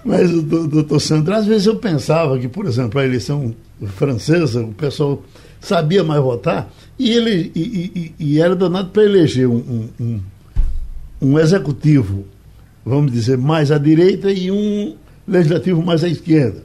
[0.04, 3.54] Mas, doutor Sandro, às vezes eu pensava que, por exemplo, a eleição
[3.96, 5.22] francesa, o pessoal
[5.60, 10.20] sabia mais votar e, ele, e, e, e era danado para eleger um, um,
[11.20, 12.24] um executivo,
[12.84, 16.62] vamos dizer, mais à direita e um legislativo mais à esquerda.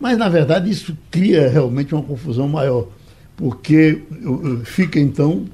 [0.00, 2.88] Mas, na verdade, isso cria realmente uma confusão maior,
[3.36, 4.02] porque
[4.64, 5.44] fica, então,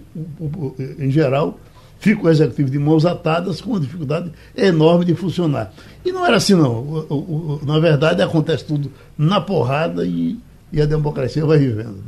[0.98, 1.58] em geral,
[1.98, 5.72] fica o executivo de mãos atadas com uma dificuldade enorme de funcionar.
[6.04, 7.60] E não era assim, não.
[7.64, 10.38] Na verdade, acontece tudo na porrada e,
[10.80, 12.02] a democracia vai vivendo.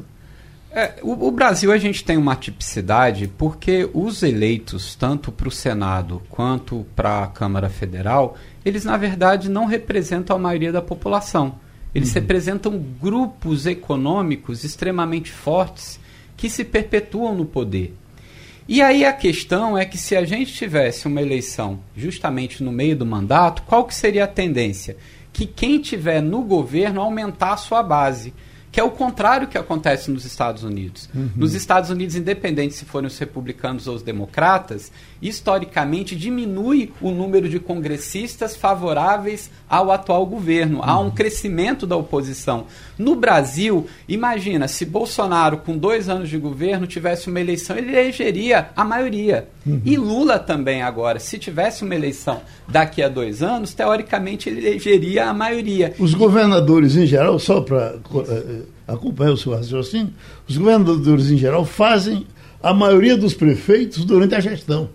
[0.73, 5.51] É, o, o, Brasil a gente tem uma tipicidade porque os eleitos, tanto para o
[5.51, 11.57] Senado quanto para a Câmara Federal, eles na verdade não representam a maioria da população.
[11.95, 12.15] Eles uhum.
[12.15, 15.99] representam grupos econômicos extremamente fortes
[16.37, 17.95] que se perpetuam no poder.
[18.69, 22.97] E aí a questão é que se a gente tivesse uma eleição justamente no meio
[22.97, 24.97] do mandato, qual que seria a tendência?
[25.33, 28.33] Que quem tiver no governo aumentar a sua base
[28.73, 31.09] que é o contrário que acontece nos Estados Unidos.
[31.15, 31.31] Uhum.
[31.37, 37.49] Nos Estados Unidos, independente se forem os republicanos ou os democratas, historicamente diminui o número
[37.49, 40.79] de congressistas favoráveis ao atual governo.
[40.79, 40.85] Uhum.
[40.85, 42.67] Há um crescimento da oposição.
[42.97, 48.69] No Brasil, imagina, se Bolsonaro, com dois anos de governo, tivesse uma eleição, ele elegeria
[48.77, 49.49] a maioria.
[49.67, 49.81] Uhum.
[49.85, 55.29] E Lula também agora, se tivesse uma eleição daqui a dois anos, teoricamente ele elegeria
[55.29, 55.95] a maioria.
[55.99, 57.97] Os governadores, em geral, só para
[58.29, 60.13] eh, acompanhar o seu raciocínio,
[60.49, 62.27] os governadores, em geral, fazem
[62.63, 64.91] a maioria dos prefeitos durante a gestão.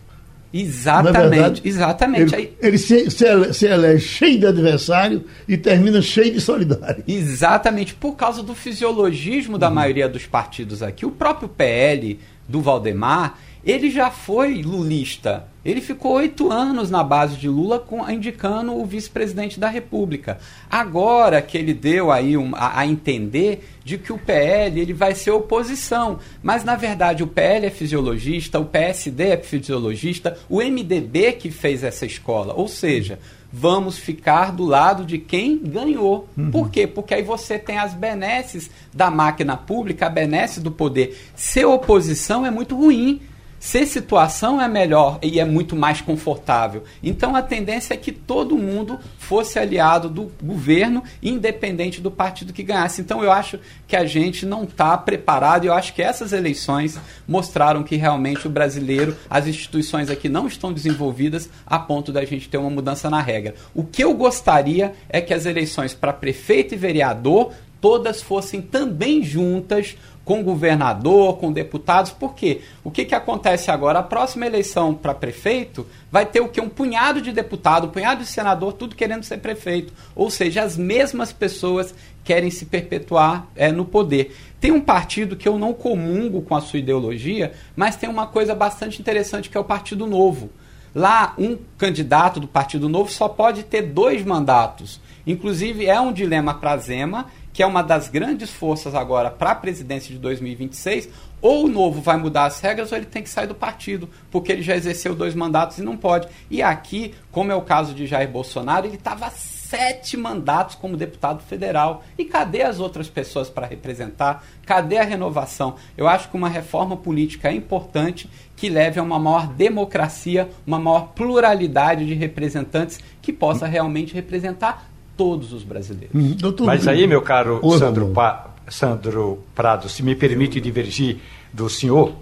[0.57, 2.33] Exatamente, verdade, exatamente.
[2.33, 7.03] Ele, ele se, se, se elege cheio de adversário e termina cheio de solidário.
[7.05, 9.73] Exatamente, por causa do fisiologismo da uhum.
[9.73, 11.05] maioria dos partidos aqui.
[11.05, 15.47] O próprio PL do Valdemar, ele já foi lulista.
[15.65, 20.37] Ele ficou oito anos na base de Lula com, indicando o vice-presidente da República.
[20.69, 25.15] Agora que ele deu aí um, a, a, entender de que o PL ele vai
[25.15, 26.19] ser oposição.
[26.43, 31.83] Mas, na verdade, o PL é fisiologista, o PSD é fisiologista, o MDB que fez
[31.83, 32.53] essa escola.
[32.53, 33.17] Ou seja,
[33.51, 36.29] vamos ficar do lado de quem ganhou.
[36.37, 36.51] Uhum.
[36.51, 36.85] Por quê?
[36.85, 41.19] Porque aí você tem as benesses da máquina pública, a benesse do poder.
[41.35, 43.19] Ser oposição é muito ruim
[43.65, 46.83] Ser situação é melhor e é muito mais confortável.
[47.01, 52.61] Então a tendência é que todo mundo fosse aliado do governo, independente do partido que
[52.61, 53.01] ganhasse.
[53.01, 56.99] Então eu acho que a gente não está preparado e eu acho que essas eleições
[57.27, 62.47] mostraram que realmente o brasileiro, as instituições aqui não estão desenvolvidas a ponto da gente
[62.47, 63.55] ter uma mudança na regra.
[63.73, 67.51] O que eu gostaria é que as eleições para prefeito e vereador
[67.81, 72.11] todas fossem também juntas com governador, com deputados.
[72.11, 72.61] Por quê?
[72.83, 73.99] O que, que acontece agora?
[73.99, 76.59] A próxima eleição para prefeito vai ter o que?
[76.59, 79.93] Um punhado de deputado, um punhado de senador, tudo querendo ser prefeito.
[80.15, 84.35] Ou seja, as mesmas pessoas querem se perpetuar é, no poder.
[84.59, 88.55] Tem um partido que eu não comungo com a sua ideologia, mas tem uma coisa
[88.55, 90.49] bastante interessante que é o Partido Novo.
[90.93, 94.99] Lá, um candidato do Partido Novo só pode ter dois mandatos.
[95.25, 99.55] Inclusive, é um dilema para Zema que é uma das grandes forças agora para a
[99.55, 101.07] presidência de 2026,
[101.41, 104.51] ou o novo vai mudar as regras ou ele tem que sair do partido, porque
[104.51, 106.27] ele já exerceu dois mandatos e não pode.
[106.51, 111.41] E aqui, como é o caso de Jair Bolsonaro, ele estava sete mandatos como deputado
[111.43, 112.03] federal.
[112.17, 114.43] E cadê as outras pessoas para representar?
[114.65, 115.75] Cadê a renovação?
[115.97, 120.77] Eu acho que uma reforma política é importante que leve a uma maior democracia, uma
[120.77, 126.13] maior pluralidade de representantes que possa realmente representar todos os brasileiros.
[126.13, 131.17] Hum, doutor, Mas aí, meu caro Sandro, pa, Sandro Prado, se me permite divergir
[131.53, 132.13] do senhor,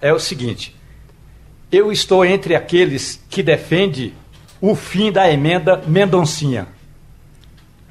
[0.00, 0.74] é o seguinte:
[1.70, 4.14] eu estou entre aqueles que defende
[4.60, 6.68] o fim da emenda Mendoncinha.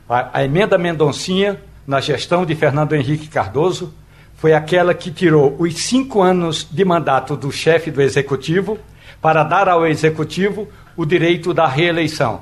[0.08, 3.94] A, a emenda Mendoncinha, na gestão de Fernando Henrique Cardoso,
[4.36, 8.78] foi aquela que tirou os cinco anos de mandato do chefe do executivo
[9.22, 12.42] para dar ao executivo o direito da reeleição.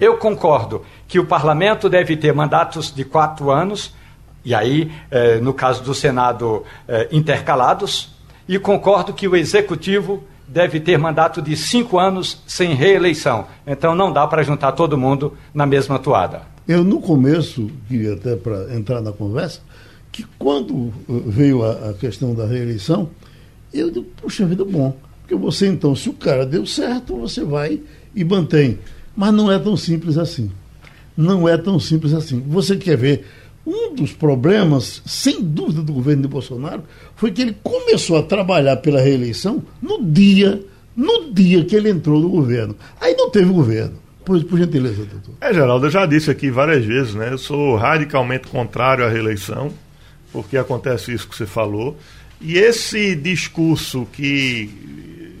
[0.00, 3.94] Eu concordo que o parlamento deve ter mandatos de quatro anos,
[4.42, 8.08] e aí, eh, no caso do Senado, eh, intercalados,
[8.48, 13.46] e concordo que o executivo deve ter mandato de cinco anos sem reeleição.
[13.66, 16.42] Então não dá para juntar todo mundo na mesma toada.
[16.66, 19.60] Eu, no começo, queria até para entrar na conversa,
[20.10, 23.10] que quando eh, veio a, a questão da reeleição,
[23.70, 24.96] eu digo, puxa vida, bom.
[25.20, 27.80] Porque você, então, se o cara deu certo, você vai
[28.14, 28.78] e mantém.
[29.16, 30.50] Mas não é tão simples assim.
[31.16, 32.40] Não é tão simples assim.
[32.46, 33.26] Você quer ver
[33.66, 36.82] um dos problemas, sem dúvida, do governo de Bolsonaro
[37.14, 40.62] foi que ele começou a trabalhar pela reeleição no dia,
[40.96, 42.74] no dia que ele entrou no governo.
[43.00, 43.94] Aí não teve governo.
[44.24, 45.34] Pois, por gentileza, doutor.
[45.40, 47.32] É, Geraldo, eu já disse aqui várias vezes, né?
[47.32, 49.72] Eu sou radicalmente contrário à reeleição,
[50.32, 51.96] porque acontece isso que você falou.
[52.40, 54.70] E esse discurso que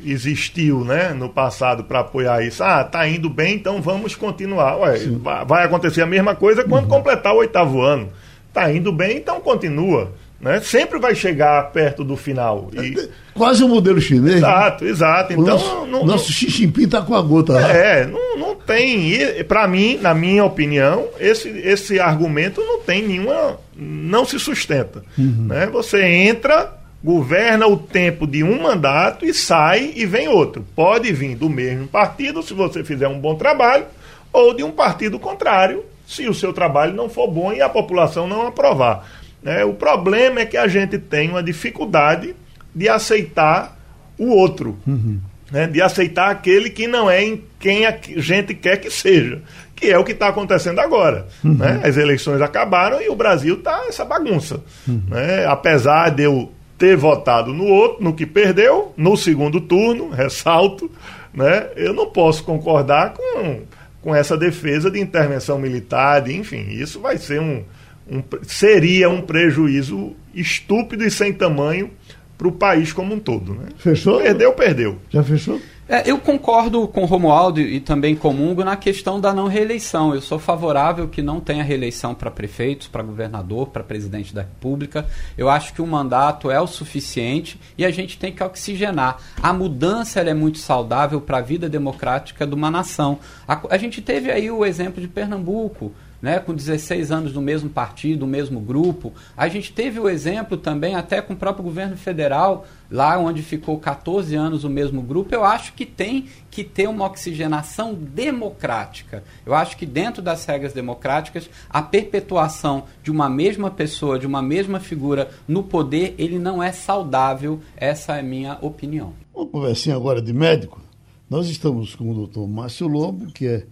[0.04, 4.76] existiu né, no passado para apoiar isso, ah, tá indo bem, então vamos continuar.
[4.78, 4.98] Ué,
[5.46, 6.90] vai acontecer a mesma coisa quando uhum.
[6.90, 8.08] completar o oitavo ano.
[8.52, 10.12] Tá indo bem, então continua.
[10.40, 10.58] Né?
[10.60, 12.70] Sempre vai chegar perto do final.
[12.72, 13.10] E...
[13.34, 14.36] Quase o um modelo chinês.
[14.36, 15.32] Exato, exato.
[15.34, 17.70] Então, o nosso, não, nosso Xi Jinping está com a gota lá.
[17.70, 19.12] É, não, não tem.
[19.44, 23.58] Para mim, na minha opinião, esse, esse argumento não tem nenhuma.
[23.76, 25.02] não se sustenta.
[25.18, 25.46] Uhum.
[25.48, 25.66] Né?
[25.66, 30.64] Você entra governa o tempo de um mandato e sai e vem outro.
[30.74, 33.86] Pode vir do mesmo partido, se você fizer um bom trabalho,
[34.32, 38.26] ou de um partido contrário, se o seu trabalho não for bom e a população
[38.26, 39.08] não aprovar.
[39.44, 42.34] É, o problema é que a gente tem uma dificuldade
[42.74, 43.78] de aceitar
[44.18, 45.18] o outro, uhum.
[45.50, 49.40] né, de aceitar aquele que não é em quem a gente quer que seja,
[49.74, 51.26] que é o que está acontecendo agora.
[51.42, 51.54] Uhum.
[51.54, 51.80] Né?
[51.82, 54.60] As eleições acabaram e o Brasil está essa bagunça.
[54.86, 55.02] Uhum.
[55.08, 55.46] Né?
[55.46, 60.90] Apesar de eu ter votado no outro, no que perdeu, no segundo turno, ressalto,
[61.32, 61.68] né?
[61.76, 63.60] Eu não posso concordar com,
[64.00, 67.62] com essa defesa de intervenção militar, de, enfim, isso vai ser um,
[68.10, 71.90] um seria um prejuízo estúpido e sem tamanho
[72.38, 73.66] para o país como um todo, né?
[73.76, 74.22] Fechou?
[74.22, 74.96] Perdeu, perdeu.
[75.10, 75.60] Já fechou?
[75.92, 80.14] É, eu concordo com Romualdo e também com Mungo na questão da não reeleição.
[80.14, 85.04] Eu sou favorável que não tenha reeleição para prefeitos, para governador, para presidente da República.
[85.36, 89.18] Eu acho que o mandato é o suficiente e a gente tem que oxigenar.
[89.42, 93.18] A mudança é muito saudável para a vida democrática de uma nação.
[93.48, 97.70] A, a gente teve aí o exemplo de Pernambuco né, com 16 anos do mesmo
[97.70, 99.12] partido, do mesmo grupo.
[99.36, 103.78] A gente teve o exemplo também até com o próprio governo federal, lá onde ficou
[103.78, 105.34] 14 anos o mesmo grupo.
[105.34, 109.22] Eu acho que tem que ter uma oxigenação democrática.
[109.46, 114.42] Eu acho que dentro das regras democráticas, a perpetuação de uma mesma pessoa, de uma
[114.42, 117.60] mesma figura no poder, ele não é saudável.
[117.76, 119.14] Essa é a minha opinião.
[119.34, 120.80] Uma conversinha agora de médico.
[121.28, 123.66] Nós estamos com o doutor Márcio Lobo, que é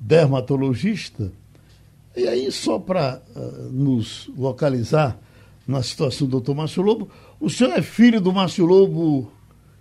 [0.00, 1.30] dermatologista
[2.16, 5.18] e aí, só para uh, ah, nos localizar
[5.66, 7.08] na situação do doutor Márcio Lobo,
[7.40, 9.32] o senhor é filho do Márcio Lobo,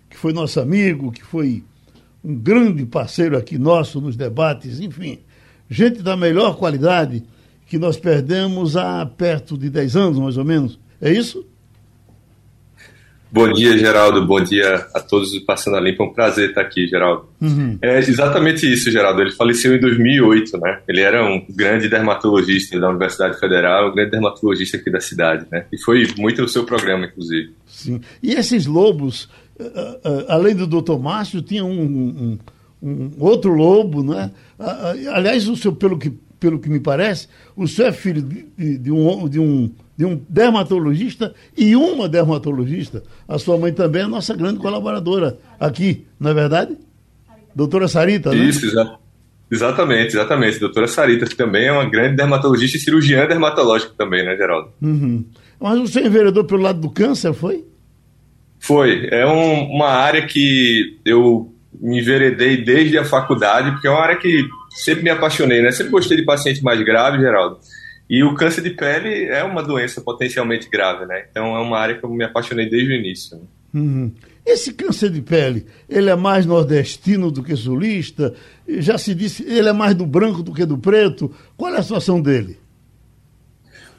[0.10, 1.64] que foi nosso amigo, que foi
[2.24, 5.20] um grande parceiro aqui nosso nos debates, enfim,
[5.70, 7.24] gente da melhor qualidade
[7.68, 10.80] que nós perdemos há perto de 10 anos, mais ou menos.
[11.02, 11.46] É isso?
[13.34, 14.24] Bom dia, Geraldo.
[14.28, 16.04] Bom dia a todos do Passando a Limpa.
[16.04, 17.26] É um prazer estar aqui, Geraldo.
[17.42, 17.80] Uhum.
[17.82, 19.22] É exatamente isso, Geraldo.
[19.22, 20.82] Ele faleceu em 2008, né?
[20.88, 25.66] Ele era um grande dermatologista da Universidade Federal, um grande dermatologista aqui da cidade, né?
[25.74, 27.56] E foi muito no seu programa, inclusive.
[27.66, 28.02] Sim.
[28.22, 29.28] E esses lobos,
[29.60, 31.00] uh, uh, além do Dr.
[31.00, 32.40] Márcio, tinha um, um,
[32.88, 34.30] um outro lobo, né?
[34.60, 36.14] Uh, aliás, o seu, pelo que
[36.44, 40.22] pelo que me parece, o senhor é filho de, de, um, de, um, de um
[40.28, 43.02] dermatologista e uma dermatologista.
[43.26, 46.78] A sua mãe também é a nossa grande colaboradora aqui, não é verdade?
[47.56, 48.44] Doutora Sarita, né?
[48.44, 48.98] Isso, exa
[49.50, 50.60] exatamente, exatamente.
[50.60, 54.74] Doutora Sarita, que também é uma grande dermatologista e cirurgiã dermatológica também, né, Geraldo?
[54.82, 55.24] Uhum.
[55.62, 57.64] Mas o senhor enveredou pelo lado do câncer, foi?
[58.60, 59.08] Foi.
[59.10, 64.18] É um, uma área que eu me enveredei desde a faculdade, porque é uma área
[64.18, 65.72] que sempre me apaixonei, né?
[65.72, 67.60] Sempre gostei de paciente mais grave, Geraldo.
[68.10, 71.26] E o câncer de pele é uma doença potencialmente grave, né?
[71.30, 73.38] Então é uma área que eu me apaixonei desde o início.
[73.38, 73.44] Né?
[73.74, 74.12] Uhum.
[74.46, 78.36] Esse câncer de pele, ele é mais nordestino do que sulista?
[78.68, 81.34] Já se disse, ele é mais do branco do que do preto?
[81.56, 82.60] Qual é a situação dele?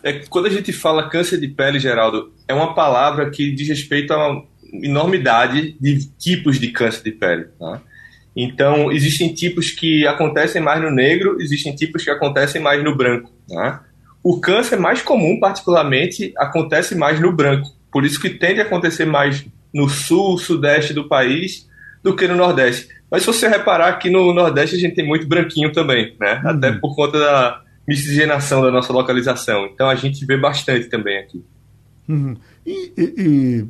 [0.03, 4.13] É, quando a gente fala câncer de pele, Geraldo, é uma palavra que diz respeito
[4.13, 4.45] a uma
[4.83, 7.46] enormidade de tipos de câncer de pele.
[7.59, 7.81] Tá?
[8.37, 13.31] Então, existem tipos que acontecem mais no negro, existem tipos que acontecem mais no branco.
[13.49, 13.85] Tá?
[14.23, 17.71] O câncer mais comum, particularmente, acontece mais no branco.
[17.93, 21.69] Por isso que tende a acontecer mais no sul, sudeste do país
[22.03, 22.89] do que no nordeste.
[23.11, 26.41] Mas se você reparar aqui no Nordeste a gente tem muito branquinho também, né?
[26.45, 26.51] Uhum.
[26.51, 29.67] Até por conta da miscigenação da nossa localização.
[29.67, 31.45] Então a gente vê bastante também aqui.
[32.09, 32.37] Uhum.
[32.67, 33.67] E, e, e,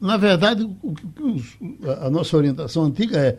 [0.00, 0.68] na verdade,
[2.00, 3.38] a nossa orientação antiga é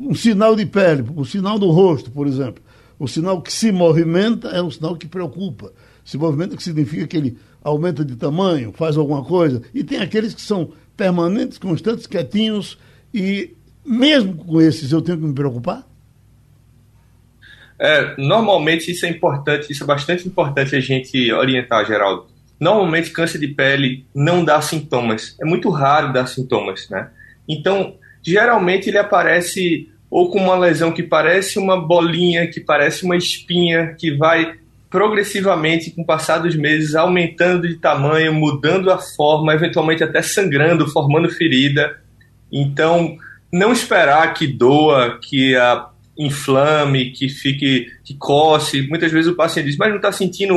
[0.00, 2.62] um sinal de pele, o sinal do rosto, por exemplo.
[2.98, 5.72] O sinal que se movimenta é um sinal que preocupa.
[6.04, 9.62] Se movimenta que significa que ele aumenta de tamanho, faz alguma coisa.
[9.74, 12.78] E tem aqueles que são permanentes, constantes, quietinhos.
[13.12, 13.54] E
[13.84, 15.86] mesmo com esses eu tenho que me preocupar?
[17.78, 22.26] É, normalmente isso é importante, isso é bastante importante a gente orientar, Geraldo.
[22.58, 27.10] Normalmente câncer de pele não dá sintomas, é muito raro dar sintomas, né?
[27.46, 27.96] Então,
[28.26, 33.94] geralmente ele aparece ou com uma lesão que parece uma bolinha, que parece uma espinha,
[33.98, 34.54] que vai
[34.88, 40.88] progressivamente, com o passar dos meses, aumentando de tamanho, mudando a forma, eventualmente até sangrando,
[40.88, 42.00] formando ferida.
[42.50, 43.16] Então,
[43.52, 48.88] não esperar que doa, que a inflame, que fique, que coce.
[48.88, 50.54] Muitas vezes o paciente diz, mas não está sentindo,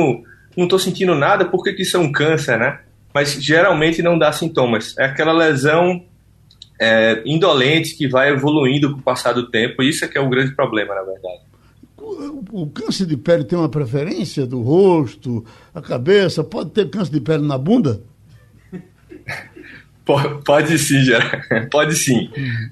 [0.56, 2.78] não estou sentindo nada, por que, que isso é um câncer, né?
[3.12, 4.96] Mas geralmente não dá sintomas.
[4.96, 6.02] É aquela lesão
[6.80, 9.82] é, indolente que vai evoluindo com o passar do tempo.
[9.82, 11.40] Isso é que é o grande problema, na verdade.
[11.98, 16.42] O, o câncer de pele tem uma preferência do rosto, a cabeça?
[16.42, 18.02] Pode ter câncer de pele na bunda?
[20.44, 21.30] Pode sim, geral.
[21.70, 22.28] pode sim.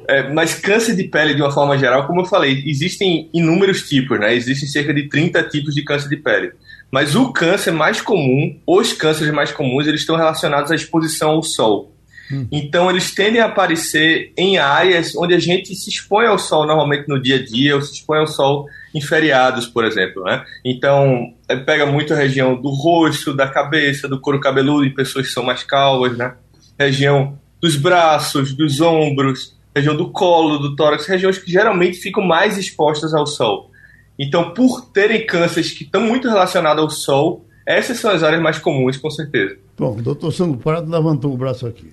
[0.09, 4.19] É, mas câncer de pele, de uma forma geral, como eu falei, existem inúmeros tipos,
[4.19, 4.35] né?
[4.35, 6.51] Existem cerca de 30 tipos de câncer de pele.
[6.91, 11.43] Mas o câncer mais comum, os cânceres mais comuns, eles estão relacionados à exposição ao
[11.45, 11.95] sol.
[12.33, 12.47] Hum.
[12.53, 17.09] Então, eles tendem a aparecer em áreas onde a gente se expõe ao sol normalmente
[17.09, 20.23] no dia a dia, ou se expõe ao sol em feriados, por exemplo.
[20.25, 20.45] Né?
[20.65, 25.27] Então, é, pega muito a região do rosto, da cabeça, do couro cabeludo, em pessoas
[25.27, 26.35] que são mais calvas, né?
[26.79, 32.57] região dos braços, dos ombros, região do colo, do tórax, regiões que geralmente ficam mais
[32.57, 33.71] expostas ao sol.
[34.19, 38.59] Então, por terem cânceres que estão muito relacionados ao sol, essas são as áreas mais
[38.59, 39.57] comuns, com certeza.
[39.77, 41.93] Bom, o doutor Sandro Prado levantou o braço aqui.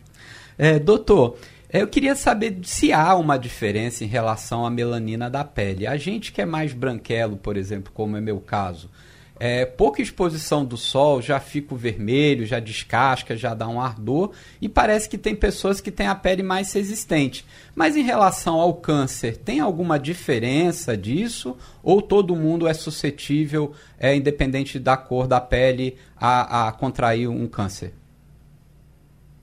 [0.58, 1.38] É, doutor,
[1.72, 5.86] eu queria saber se há uma diferença em relação à melanina da pele.
[5.86, 8.90] A gente que é mais branquelo, por exemplo, como é meu caso,
[9.38, 14.32] é, pouca exposição do sol, já fico vermelho, já descasca, já dá um ardor,
[14.62, 17.46] e parece que tem pessoas que têm a pele mais resistente.
[17.76, 21.58] Mas em relação ao câncer, tem alguma diferença disso?
[21.84, 27.48] Ou todo mundo é suscetível, é, independente da cor da pele, a, a contrair um
[27.48, 27.94] câncer?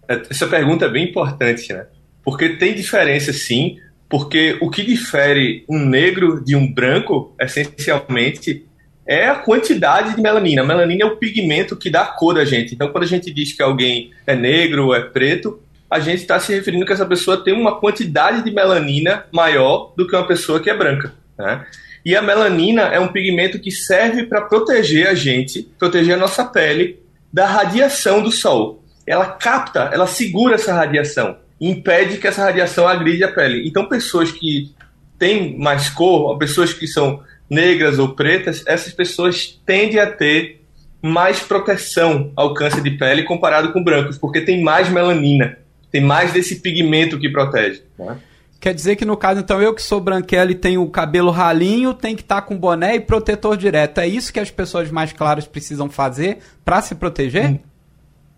[0.08, 1.86] É, essa pergunta é bem importante, né?
[2.24, 3.78] Porque tem diferença sim,
[4.08, 8.66] porque o que difere um negro de um branco, essencialmente,
[9.06, 10.62] é a quantidade de melanina.
[10.62, 12.74] A melanina é o pigmento que dá cor a gente.
[12.74, 16.38] Então, quando a gente diz que alguém é negro ou é preto, a gente está
[16.38, 20.60] se referindo que essa pessoa tem uma quantidade de melanina maior do que uma pessoa
[20.60, 21.12] que é branca.
[21.36, 21.66] Né?
[22.04, 26.44] E a melanina é um pigmento que serve para proteger a gente, proteger a nossa
[26.44, 26.98] pele
[27.32, 28.81] da radiação do sol.
[29.06, 33.66] Ela capta, ela segura essa radiação, impede que essa radiação agride a pele.
[33.66, 34.74] Então, pessoas que
[35.18, 40.62] têm mais cor, pessoas que são negras ou pretas, essas pessoas tendem a ter
[41.02, 45.58] mais proteção ao câncer de pele comparado com brancos, porque tem mais melanina,
[45.90, 47.82] tem mais desse pigmento que protege.
[47.98, 48.16] Né?
[48.62, 51.92] Quer dizer que no caso, então, eu que sou branquela e tenho o cabelo ralinho,
[51.92, 53.98] tem que estar tá com boné e protetor direto.
[53.98, 57.60] É isso que as pessoas mais claras precisam fazer para se proteger?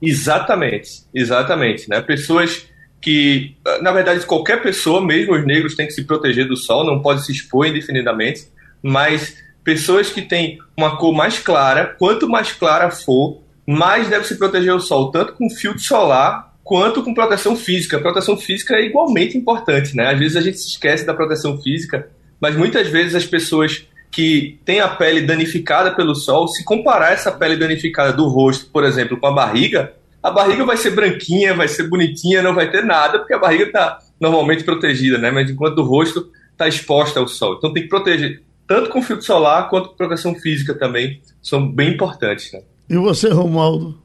[0.05, 1.89] Exatamente, exatamente.
[1.89, 2.01] Né?
[2.01, 2.69] Pessoas
[3.01, 7.03] que, na verdade, qualquer pessoa, mesmo os negros, tem que se proteger do sol, não
[7.03, 12.91] pode se expor indefinidamente mas pessoas que têm uma cor mais clara, quanto mais clara
[12.91, 17.97] for, mais deve se proteger o sol, tanto com filtro solar quanto com proteção física.
[17.97, 20.13] A proteção física é igualmente importante, né?
[20.13, 24.61] Às vezes a gente se esquece da proteção física, mas muitas vezes as pessoas que
[24.65, 29.19] têm a pele danificada pelo sol, se comparar essa pele danificada do rosto, por exemplo,
[29.19, 29.93] com a barriga,
[30.23, 33.65] a barriga vai ser branquinha, vai ser bonitinha, não vai ter nada, porque a barriga
[33.65, 35.33] está normalmente protegida, né?
[35.33, 37.57] Mas enquanto o rosto está exposto ao sol.
[37.57, 41.95] Então tem que proteger tanto com filtro solar quanto com proteção física também, são bem
[41.95, 42.53] importantes.
[42.53, 42.63] Né?
[42.89, 43.99] E você, Romualdo?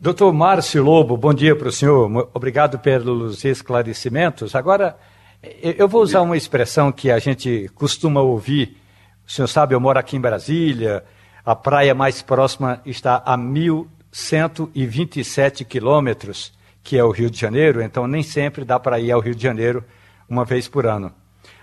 [0.00, 2.28] Doutor Márcio Lobo, bom dia para o senhor.
[2.34, 4.56] Obrigado pelos esclarecimentos.
[4.56, 4.96] Agora,
[5.42, 8.76] eu vou usar uma expressão que a gente costuma ouvir.
[9.26, 11.04] O senhor sabe, eu moro aqui em Brasília,
[11.44, 18.06] a praia mais próxima está a 1.127 quilômetros, que é o Rio de Janeiro, então
[18.06, 19.84] nem sempre dá para ir ao Rio de Janeiro
[20.28, 21.12] uma vez por ano.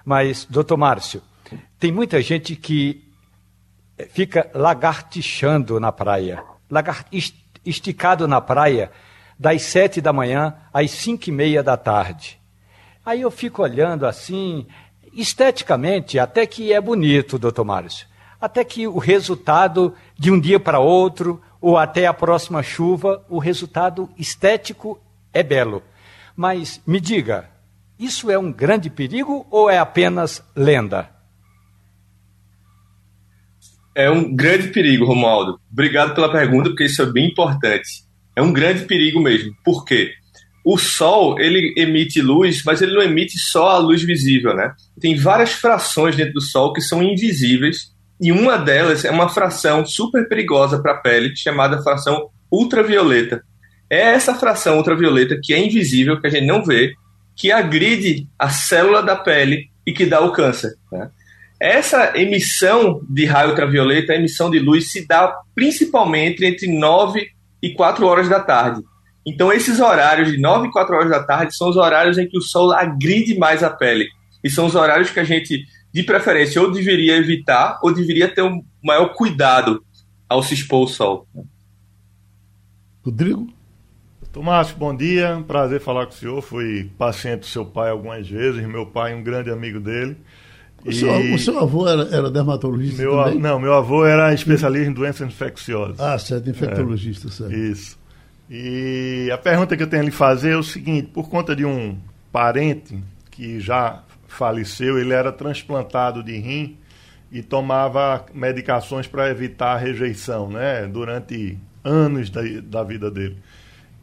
[0.03, 1.21] Mas, doutor Márcio,
[1.79, 3.03] tem muita gente que
[4.09, 6.43] fica lagartixando na praia,
[7.65, 8.91] esticado na praia,
[9.37, 12.39] das sete da manhã às cinco e meia da tarde.
[13.05, 14.65] Aí eu fico olhando assim,
[15.13, 18.07] esteticamente, até que é bonito, doutor Márcio.
[18.41, 23.37] Até que o resultado de um dia para outro, ou até a próxima chuva, o
[23.37, 24.99] resultado estético
[25.31, 25.83] é belo.
[26.35, 27.49] Mas me diga,
[27.97, 31.09] isso é um grande perigo ou é apenas lenda?
[33.95, 35.59] É um grande perigo, Romualdo.
[35.71, 38.03] Obrigado pela pergunta, porque isso é bem importante.
[38.35, 39.55] É um grande perigo mesmo.
[39.63, 40.11] Por quê?
[40.65, 44.73] O Sol, ele emite luz, mas ele não emite só a luz visível, né?
[44.99, 49.85] Tem várias frações dentro do Sol que são invisíveis, e uma delas é uma fração
[49.85, 53.43] super perigosa para a pele, chamada fração ultravioleta.
[53.89, 56.93] É essa fração ultravioleta que é invisível, que a gente não vê,
[57.35, 60.73] que agride a célula da pele e que dá o câncer.
[60.91, 61.09] Né?
[61.59, 67.27] Essa emissão de raio ultravioleta, a emissão de luz, se dá principalmente entre 9
[67.61, 68.81] e 4 horas da tarde.
[69.25, 72.37] Então, esses horários de 9 e 4 horas da tarde são os horários em que
[72.37, 74.07] o sol agride mais a pele.
[74.43, 78.43] E são os horários que a gente, de preferência, ou deveria evitar, ou deveria ter
[78.43, 79.83] um maior cuidado
[80.29, 81.27] ao se expor ao sol.
[83.03, 83.47] Rodrigo?
[84.31, 85.43] Tomás, bom dia.
[85.47, 86.41] Prazer falar com o senhor.
[86.41, 88.61] Fui paciente do seu pai algumas vezes.
[88.67, 90.17] Meu pai, um grande amigo dele.
[90.85, 90.93] O, e...
[90.93, 93.39] seu, o seu avô era, era dermatologista meu, também?
[93.39, 95.99] Não, meu avô era especialista em doenças infecciosas.
[95.99, 97.53] Ah, certo, infectologista, é, certo.
[97.53, 97.97] Isso.
[98.49, 101.65] E a pergunta que eu tenho a lhe fazer é o seguinte: por conta de
[101.65, 101.97] um
[102.31, 106.77] parente que já faleceu, ele era transplantado de rim
[107.31, 110.85] e tomava medicações para evitar a rejeição, né?
[110.87, 113.37] Durante anos da, da vida dele.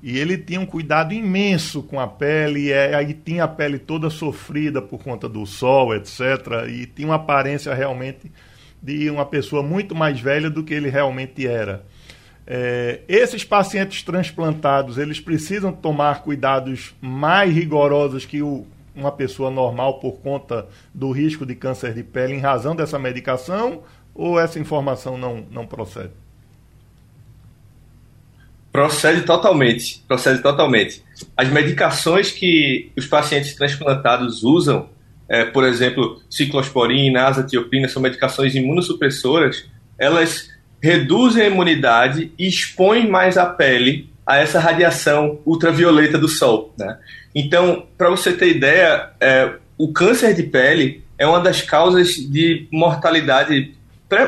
[0.03, 3.79] E ele tinha um cuidado imenso com a pele, e é, aí tinha a pele
[3.79, 6.21] toda sofrida por conta do sol, etc.
[6.69, 8.31] E tinha uma aparência realmente
[8.83, 11.85] de uma pessoa muito mais velha do que ele realmente era.
[12.47, 20.01] É, esses pacientes transplantados, eles precisam tomar cuidados mais rigorosos que o, uma pessoa normal
[20.01, 23.83] por conta do risco de câncer de pele em razão dessa medicação
[24.15, 26.11] ou essa informação não, não procede?
[28.73, 31.03] Procede totalmente, procede totalmente.
[31.37, 34.89] As medicações que os pacientes transplantados usam,
[35.29, 39.69] é, por exemplo, ciclosporina, azatioprina, são medicações imunossupressoras,
[39.99, 40.51] elas
[40.83, 46.75] reduzem a imunidade e expõem mais a pele a essa radiação ultravioleta do sol.
[46.77, 46.99] Né?
[47.35, 52.67] Então, para você ter ideia, é, o câncer de pele é uma das causas de
[52.71, 53.75] mortalidade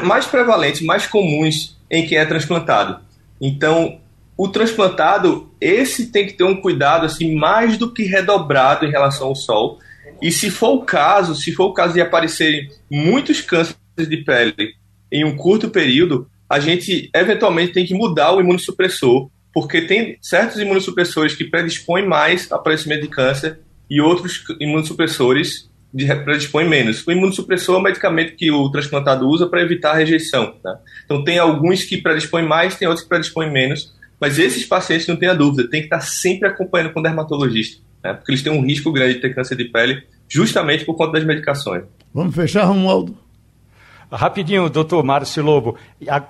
[0.03, 3.01] mais prevalentes, mais comuns em quem é transplantado.
[3.41, 3.99] Então,
[4.37, 9.29] o transplantado, esse tem que ter um cuidado assim mais do que redobrado em relação
[9.29, 9.79] ao sol.
[10.23, 14.75] E se for o caso, se for o caso de aparecerem muitos cânceres de pele
[15.13, 20.59] em um curto período, a gente eventualmente tem que mudar o imunossupressor, porque tem certos
[20.59, 25.71] imunossupressores que predispõem mais ao aparecimento de câncer e outros imunossupressores
[26.25, 27.07] predispõem menos.
[27.07, 30.55] O imunossupressor é um medicamento que o transplantado usa para evitar a rejeição.
[30.63, 30.79] Tá?
[31.05, 33.95] Então, tem alguns que predispõem mais, tem outros que predispõem menos.
[34.21, 38.15] Mas esses pacientes, não tenha dúvida, tem que estar sempre acompanhando com o dermatologista, né?
[38.15, 41.25] porque eles têm um risco grande de ter câncer de pele, justamente por conta das
[41.25, 41.85] medicações.
[42.13, 43.17] Vamos fechar, Romualdo?
[44.15, 45.77] Rapidinho, doutor Márcio Lobo.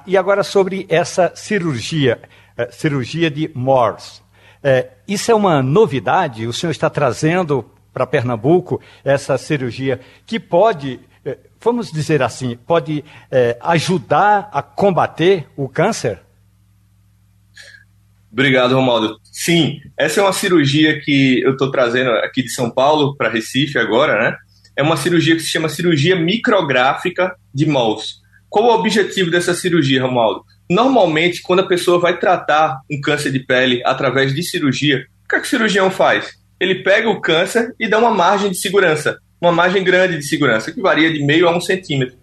[0.07, 2.19] E agora sobre essa cirurgia,
[2.57, 4.23] eh, cirurgia de Morse.
[4.63, 6.47] É, isso é uma novidade?
[6.47, 13.05] O senhor está trazendo para Pernambuco essa cirurgia que pode, eh, vamos dizer assim, pode
[13.31, 16.21] é, ajudar a combater o câncer?
[18.33, 19.19] Obrigado, Romaldo.
[19.23, 23.79] Sim, essa é uma cirurgia que eu estou trazendo aqui de São Paulo para Recife
[23.79, 24.37] agora, né?
[24.77, 28.15] É uma cirurgia que se chama cirurgia micrográfica de mouse.
[28.49, 30.45] Qual o objetivo dessa cirurgia, Romaldo?
[30.71, 35.37] Normalmente, quando a pessoa vai tratar um câncer de pele através de cirurgia, o que,
[35.37, 36.33] é que o cirurgião faz?
[36.59, 40.73] Ele pega o câncer e dá uma margem de segurança, uma margem grande de segurança,
[40.73, 42.17] que varia de meio a um centímetro.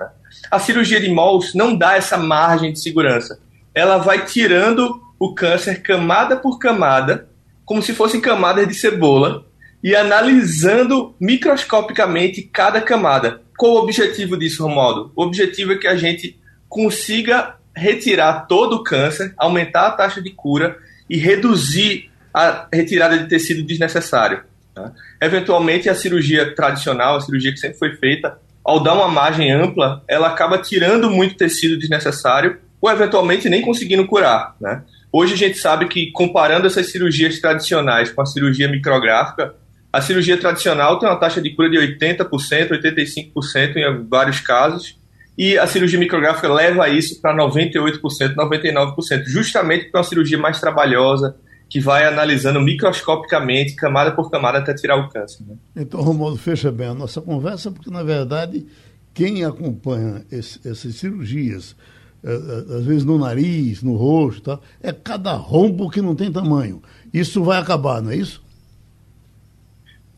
[0.49, 3.39] A cirurgia de mouse não dá essa margem de segurança.
[3.75, 7.29] Ela vai tirando o câncer camada por camada,
[7.63, 9.45] como se fossem camadas de cebola,
[9.83, 13.41] e analisando microscopicamente cada camada.
[13.57, 15.11] Qual o objetivo disso, Romualdo?
[15.15, 20.31] O objetivo é que a gente consiga retirar todo o câncer, aumentar a taxa de
[20.31, 20.77] cura
[21.09, 24.43] e reduzir a retirada de tecido desnecessário.
[24.73, 24.91] Tá?
[25.21, 30.03] Eventualmente, a cirurgia tradicional, a cirurgia que sempre foi feita, ao dar uma margem ampla,
[30.07, 34.55] ela acaba tirando muito tecido desnecessário ou eventualmente nem conseguindo curar.
[34.59, 34.83] Né?
[35.11, 39.53] Hoje a gente sabe que, comparando essas cirurgias tradicionais com a cirurgia micrográfica,
[39.91, 42.27] a cirurgia tradicional tem uma taxa de cura de 80%,
[42.69, 44.99] 85% em vários casos,
[45.37, 47.99] e a cirurgia micrográfica leva isso para 98%,
[48.35, 51.35] 99%, justamente porque é uma cirurgia mais trabalhosa,
[51.69, 55.43] que vai analisando microscopicamente, camada por camada, até tirar o câncer.
[55.47, 55.55] Né?
[55.75, 58.65] Então, Romualdo, fecha bem a nossa conversa, porque, na verdade,
[59.13, 61.75] quem acompanha esse, essas cirurgias,
[62.23, 66.29] é, é, às vezes no nariz, no rosto, tá, é cada rombo que não tem
[66.29, 66.81] tamanho.
[67.13, 68.43] Isso vai acabar, não é isso?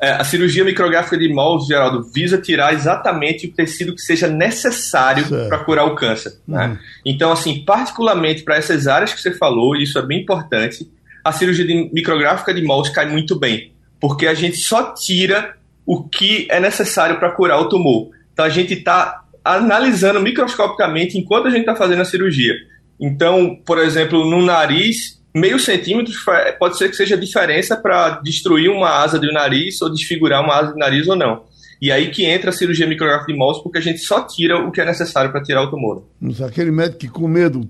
[0.02, 5.26] É, a cirurgia micrográfica de moldes, Geraldo, visa tirar exatamente o tecido que seja necessário
[5.48, 6.34] para curar o câncer.
[6.48, 6.68] Né?
[6.68, 6.78] Uhum.
[7.06, 10.90] Então, assim, particularmente para essas áreas que você falou, isso é bem importante,
[11.24, 16.04] a cirurgia de micrográfica de moldes cai muito bem, porque a gente só tira o
[16.04, 18.10] que é necessário para curar o tumor.
[18.34, 22.54] Então a gente está analisando microscopicamente enquanto a gente está fazendo a cirurgia.
[23.00, 26.14] Então, por exemplo, no nariz, meio centímetro
[26.60, 30.56] pode ser que seja a diferença para destruir uma asa do nariz ou desfigurar uma
[30.56, 31.44] asa do nariz ou não.
[31.82, 34.72] E aí que entra a cirurgia micrográfica de moldes, porque a gente só tira o
[34.72, 36.06] que é necessário para tirar o tumor.
[36.48, 37.68] Aquele médico que com medo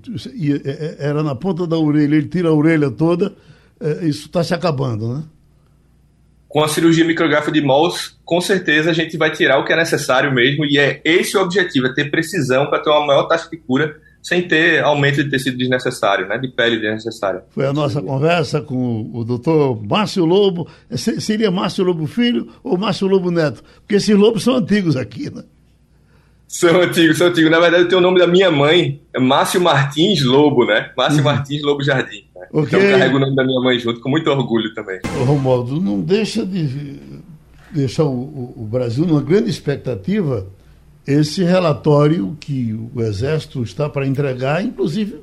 [1.00, 3.34] era na ponta da orelha, ele tira a orelha toda,
[3.82, 5.24] é, isso está se acabando, né?
[6.48, 9.76] Com a cirurgia micrográfica de moldes, com certeza a gente vai tirar o que é
[9.76, 13.50] necessário mesmo, e é esse o objetivo, é ter precisão para ter uma maior taxa
[13.50, 17.44] de cura sem ter aumento de tecido desnecessário, né, de pele desnecessária.
[17.50, 20.66] Foi a nossa conversa com o doutor Márcio Lobo.
[20.96, 23.62] Seria Márcio Lobo Filho ou Márcio Lobo Neto?
[23.82, 25.44] Porque esses lobos são antigos aqui, né?
[26.48, 27.52] São antigos, são antigos.
[27.52, 30.92] Na verdade, tem o nome da minha mãe, é Márcio Martins Lobo, né?
[30.96, 31.26] Márcio uhum.
[31.26, 32.24] Martins Lobo Jardim.
[32.34, 32.48] Né?
[32.52, 32.80] Okay.
[32.80, 35.02] Então, carrego o nome da minha mãe junto, com muito orgulho também.
[35.26, 36.96] Romualdo, não deixa de
[37.72, 40.48] deixar o, o Brasil numa grande expectativa
[41.06, 45.22] esse relatório que o Exército está para entregar, inclusive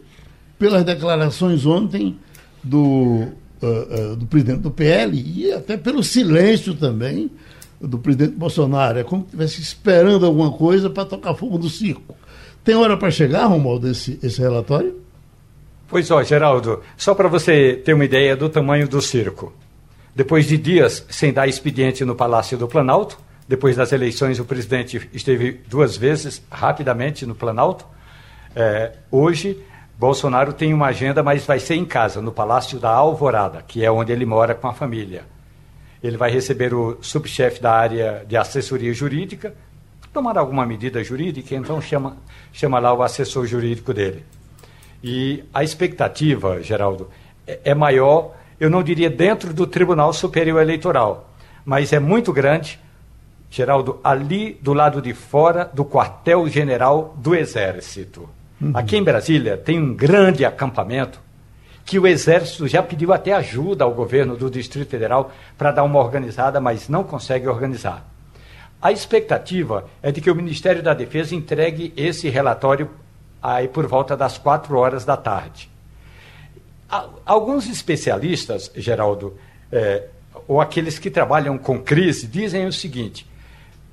[0.59, 2.19] pelas declarações ontem
[2.63, 3.27] do,
[3.63, 7.31] uh, uh, do presidente do PL e até pelo silêncio também
[7.81, 8.99] do presidente Bolsonaro.
[8.99, 12.15] É como se estivesse esperando alguma coisa para tocar fogo do circo.
[12.63, 15.01] Tem hora para chegar, Romualdo, esse, esse relatório?
[15.89, 19.53] Pois ó, Geraldo, só para você ter uma ideia do tamanho do circo.
[20.15, 23.19] Depois de dias sem dar expediente no Palácio do Planalto,
[23.51, 27.85] depois das eleições, o presidente esteve duas vezes rapidamente no Planalto.
[28.55, 29.61] É, hoje,
[29.99, 33.91] Bolsonaro tem uma agenda, mas vai ser em casa, no Palácio da Alvorada, que é
[33.91, 35.25] onde ele mora com a família.
[36.01, 39.53] Ele vai receber o subchefe da área de assessoria jurídica,
[40.13, 42.19] tomar alguma medida jurídica, então chama,
[42.53, 44.25] chama lá o assessor jurídico dele.
[45.03, 47.11] E a expectativa, Geraldo,
[47.45, 51.35] é, é maior, eu não diria dentro do Tribunal Superior Eleitoral,
[51.65, 52.79] mas é muito grande
[53.51, 58.29] Geraldo, ali do lado de fora do quartel-general do Exército.
[58.61, 58.73] Uhum.
[58.75, 61.21] Aqui em Brasília tem um grande acampamento
[61.85, 65.99] que o Exército já pediu até ajuda ao governo do Distrito Federal para dar uma
[65.99, 68.07] organizada, mas não consegue organizar.
[68.81, 72.89] A expectativa é de que o Ministério da Defesa entregue esse relatório
[73.43, 75.69] aí por volta das quatro horas da tarde.
[77.27, 79.37] Alguns especialistas, Geraldo,
[79.73, 80.05] é,
[80.47, 83.27] ou aqueles que trabalham com crise, dizem o seguinte: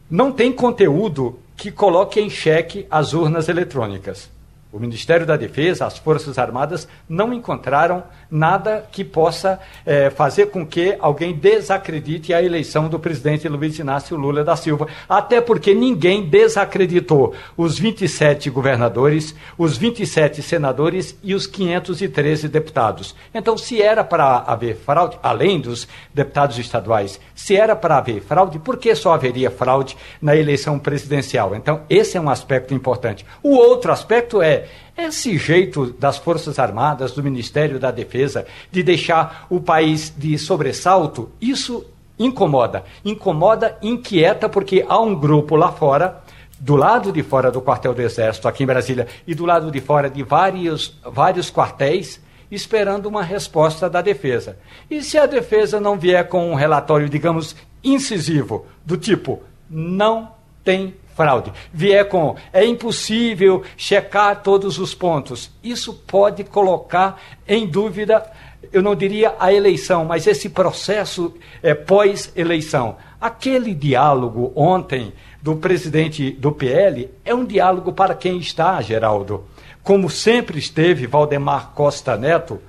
[0.09, 4.29] não tem conteúdo que coloque em xeque as urnas eletrônicas.
[4.69, 10.67] O Ministério da Defesa, as Forças Armadas não encontraram nada que possa é, fazer com
[10.67, 14.87] que alguém desacredite a eleição do presidente Luiz Inácio Lula da Silva.
[15.07, 23.15] Até porque ninguém desacreditou os 27 governadores, os 27 senadores e os 513 deputados.
[23.33, 28.59] Então, se era para haver fraude, além dos deputados estaduais, se era para haver fraude,
[28.59, 31.55] por que só haveria fraude na eleição presidencial?
[31.55, 33.25] Então, esse é um aspecto importante.
[33.41, 34.56] O outro aspecto é
[34.97, 41.29] esse jeito das Forças Armadas, do Ministério da Defesa, de deixar o país de sobressalto,
[41.41, 41.85] isso
[42.17, 42.83] incomoda.
[43.05, 46.21] Incomoda, inquieta, porque há um grupo lá fora,
[46.59, 49.79] do lado de fora do quartel do Exército, aqui em Brasília, e do lado de
[49.79, 54.57] fora de vários, vários quartéis, esperando uma resposta da defesa.
[54.89, 60.31] E se a defesa não vier com um relatório, digamos, incisivo, do tipo, não
[60.63, 61.51] tem fraude.
[61.73, 65.49] Vier com é impossível checar todos os pontos.
[65.63, 68.31] Isso pode colocar em dúvida,
[68.71, 72.97] eu não diria a eleição, mas esse processo é, pós-eleição.
[73.19, 75.11] Aquele diálogo ontem
[75.41, 79.43] do presidente do PL é um diálogo para quem está, Geraldo.
[79.81, 82.61] Como sempre esteve Valdemar Costa Neto,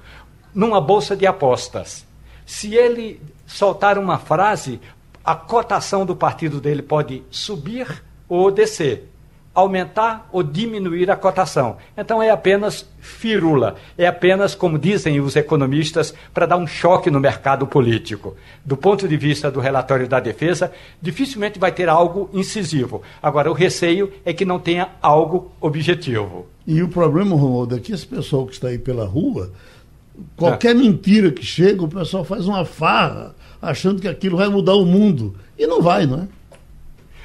[0.55, 2.07] numa bolsa de apostas.
[2.47, 4.81] Se ele soltar uma frase,
[5.23, 9.09] a cotação do partido dele pode subir ou descer,
[9.55, 11.79] aumentar ou diminuir a cotação.
[11.97, 17.19] Então é apenas firula, é apenas, como dizem os economistas, para dar um choque no
[17.19, 18.37] mercado político.
[18.65, 20.71] Do ponto de vista do relatório da defesa,
[21.03, 23.03] dificilmente vai ter algo incisivo.
[23.21, 26.47] Agora, o receio é que não tenha algo objetivo.
[26.67, 29.51] E o problema, Romualdo, é que esse pessoal que está aí pela rua
[30.37, 30.75] qualquer é.
[30.75, 35.35] mentira que chega, o pessoal faz uma farra achando que aquilo vai mudar o mundo.
[35.59, 36.29] E não vai, não é?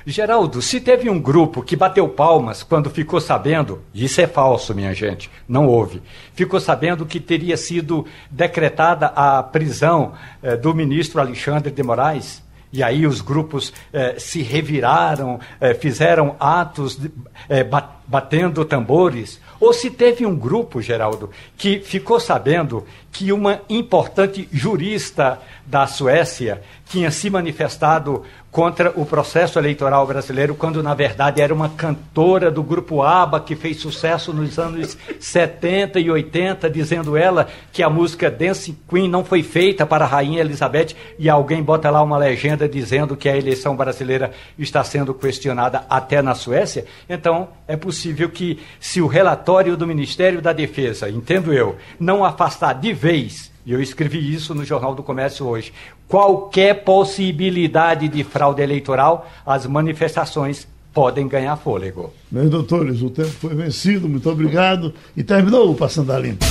[0.06, 4.94] Geraldo, se teve um grupo que bateu palmas quando ficou sabendo, isso é falso, minha
[4.94, 6.02] gente, não houve,
[6.34, 12.44] ficou sabendo que teria sido decretada a prisão eh, do ministro Alexandre de Moraes,
[12.74, 17.00] e aí os grupos eh, se reviraram, eh, fizeram atos
[17.48, 17.64] eh,
[18.08, 19.40] batendo tambores.
[19.60, 26.64] Ou se teve um grupo, Geraldo, que ficou sabendo que uma importante jurista da Suécia
[26.88, 28.24] tinha se manifestado
[28.54, 33.56] contra o processo eleitoral brasileiro, quando na verdade era uma cantora do grupo ABBA que
[33.56, 39.26] fez sucesso nos anos 70 e 80, dizendo ela que a música Dance Queen não
[39.26, 43.36] foi feita para a rainha Elizabeth e alguém bota lá uma legenda dizendo que a
[43.36, 46.86] eleição brasileira está sendo questionada até na Suécia.
[47.10, 52.74] Então, é possível que se o relatório do Ministério da Defesa, entendo eu, não afastar
[52.74, 55.72] de vez e eu escrevi isso no Jornal do Comércio hoje.
[56.08, 62.14] Qualquer possibilidade de fraude eleitoral, as manifestações podem ganhar fôlego.
[62.32, 64.94] Meus doutores, o tempo foi vencido, muito obrigado.
[65.18, 66.46] E terminou o Passando a Limpo.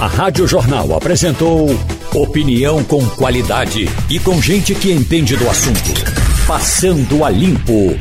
[0.00, 1.68] A Rádio Jornal apresentou
[2.14, 5.92] opinião com qualidade e com gente que entende do assunto.
[6.46, 8.00] Passando a Limpo.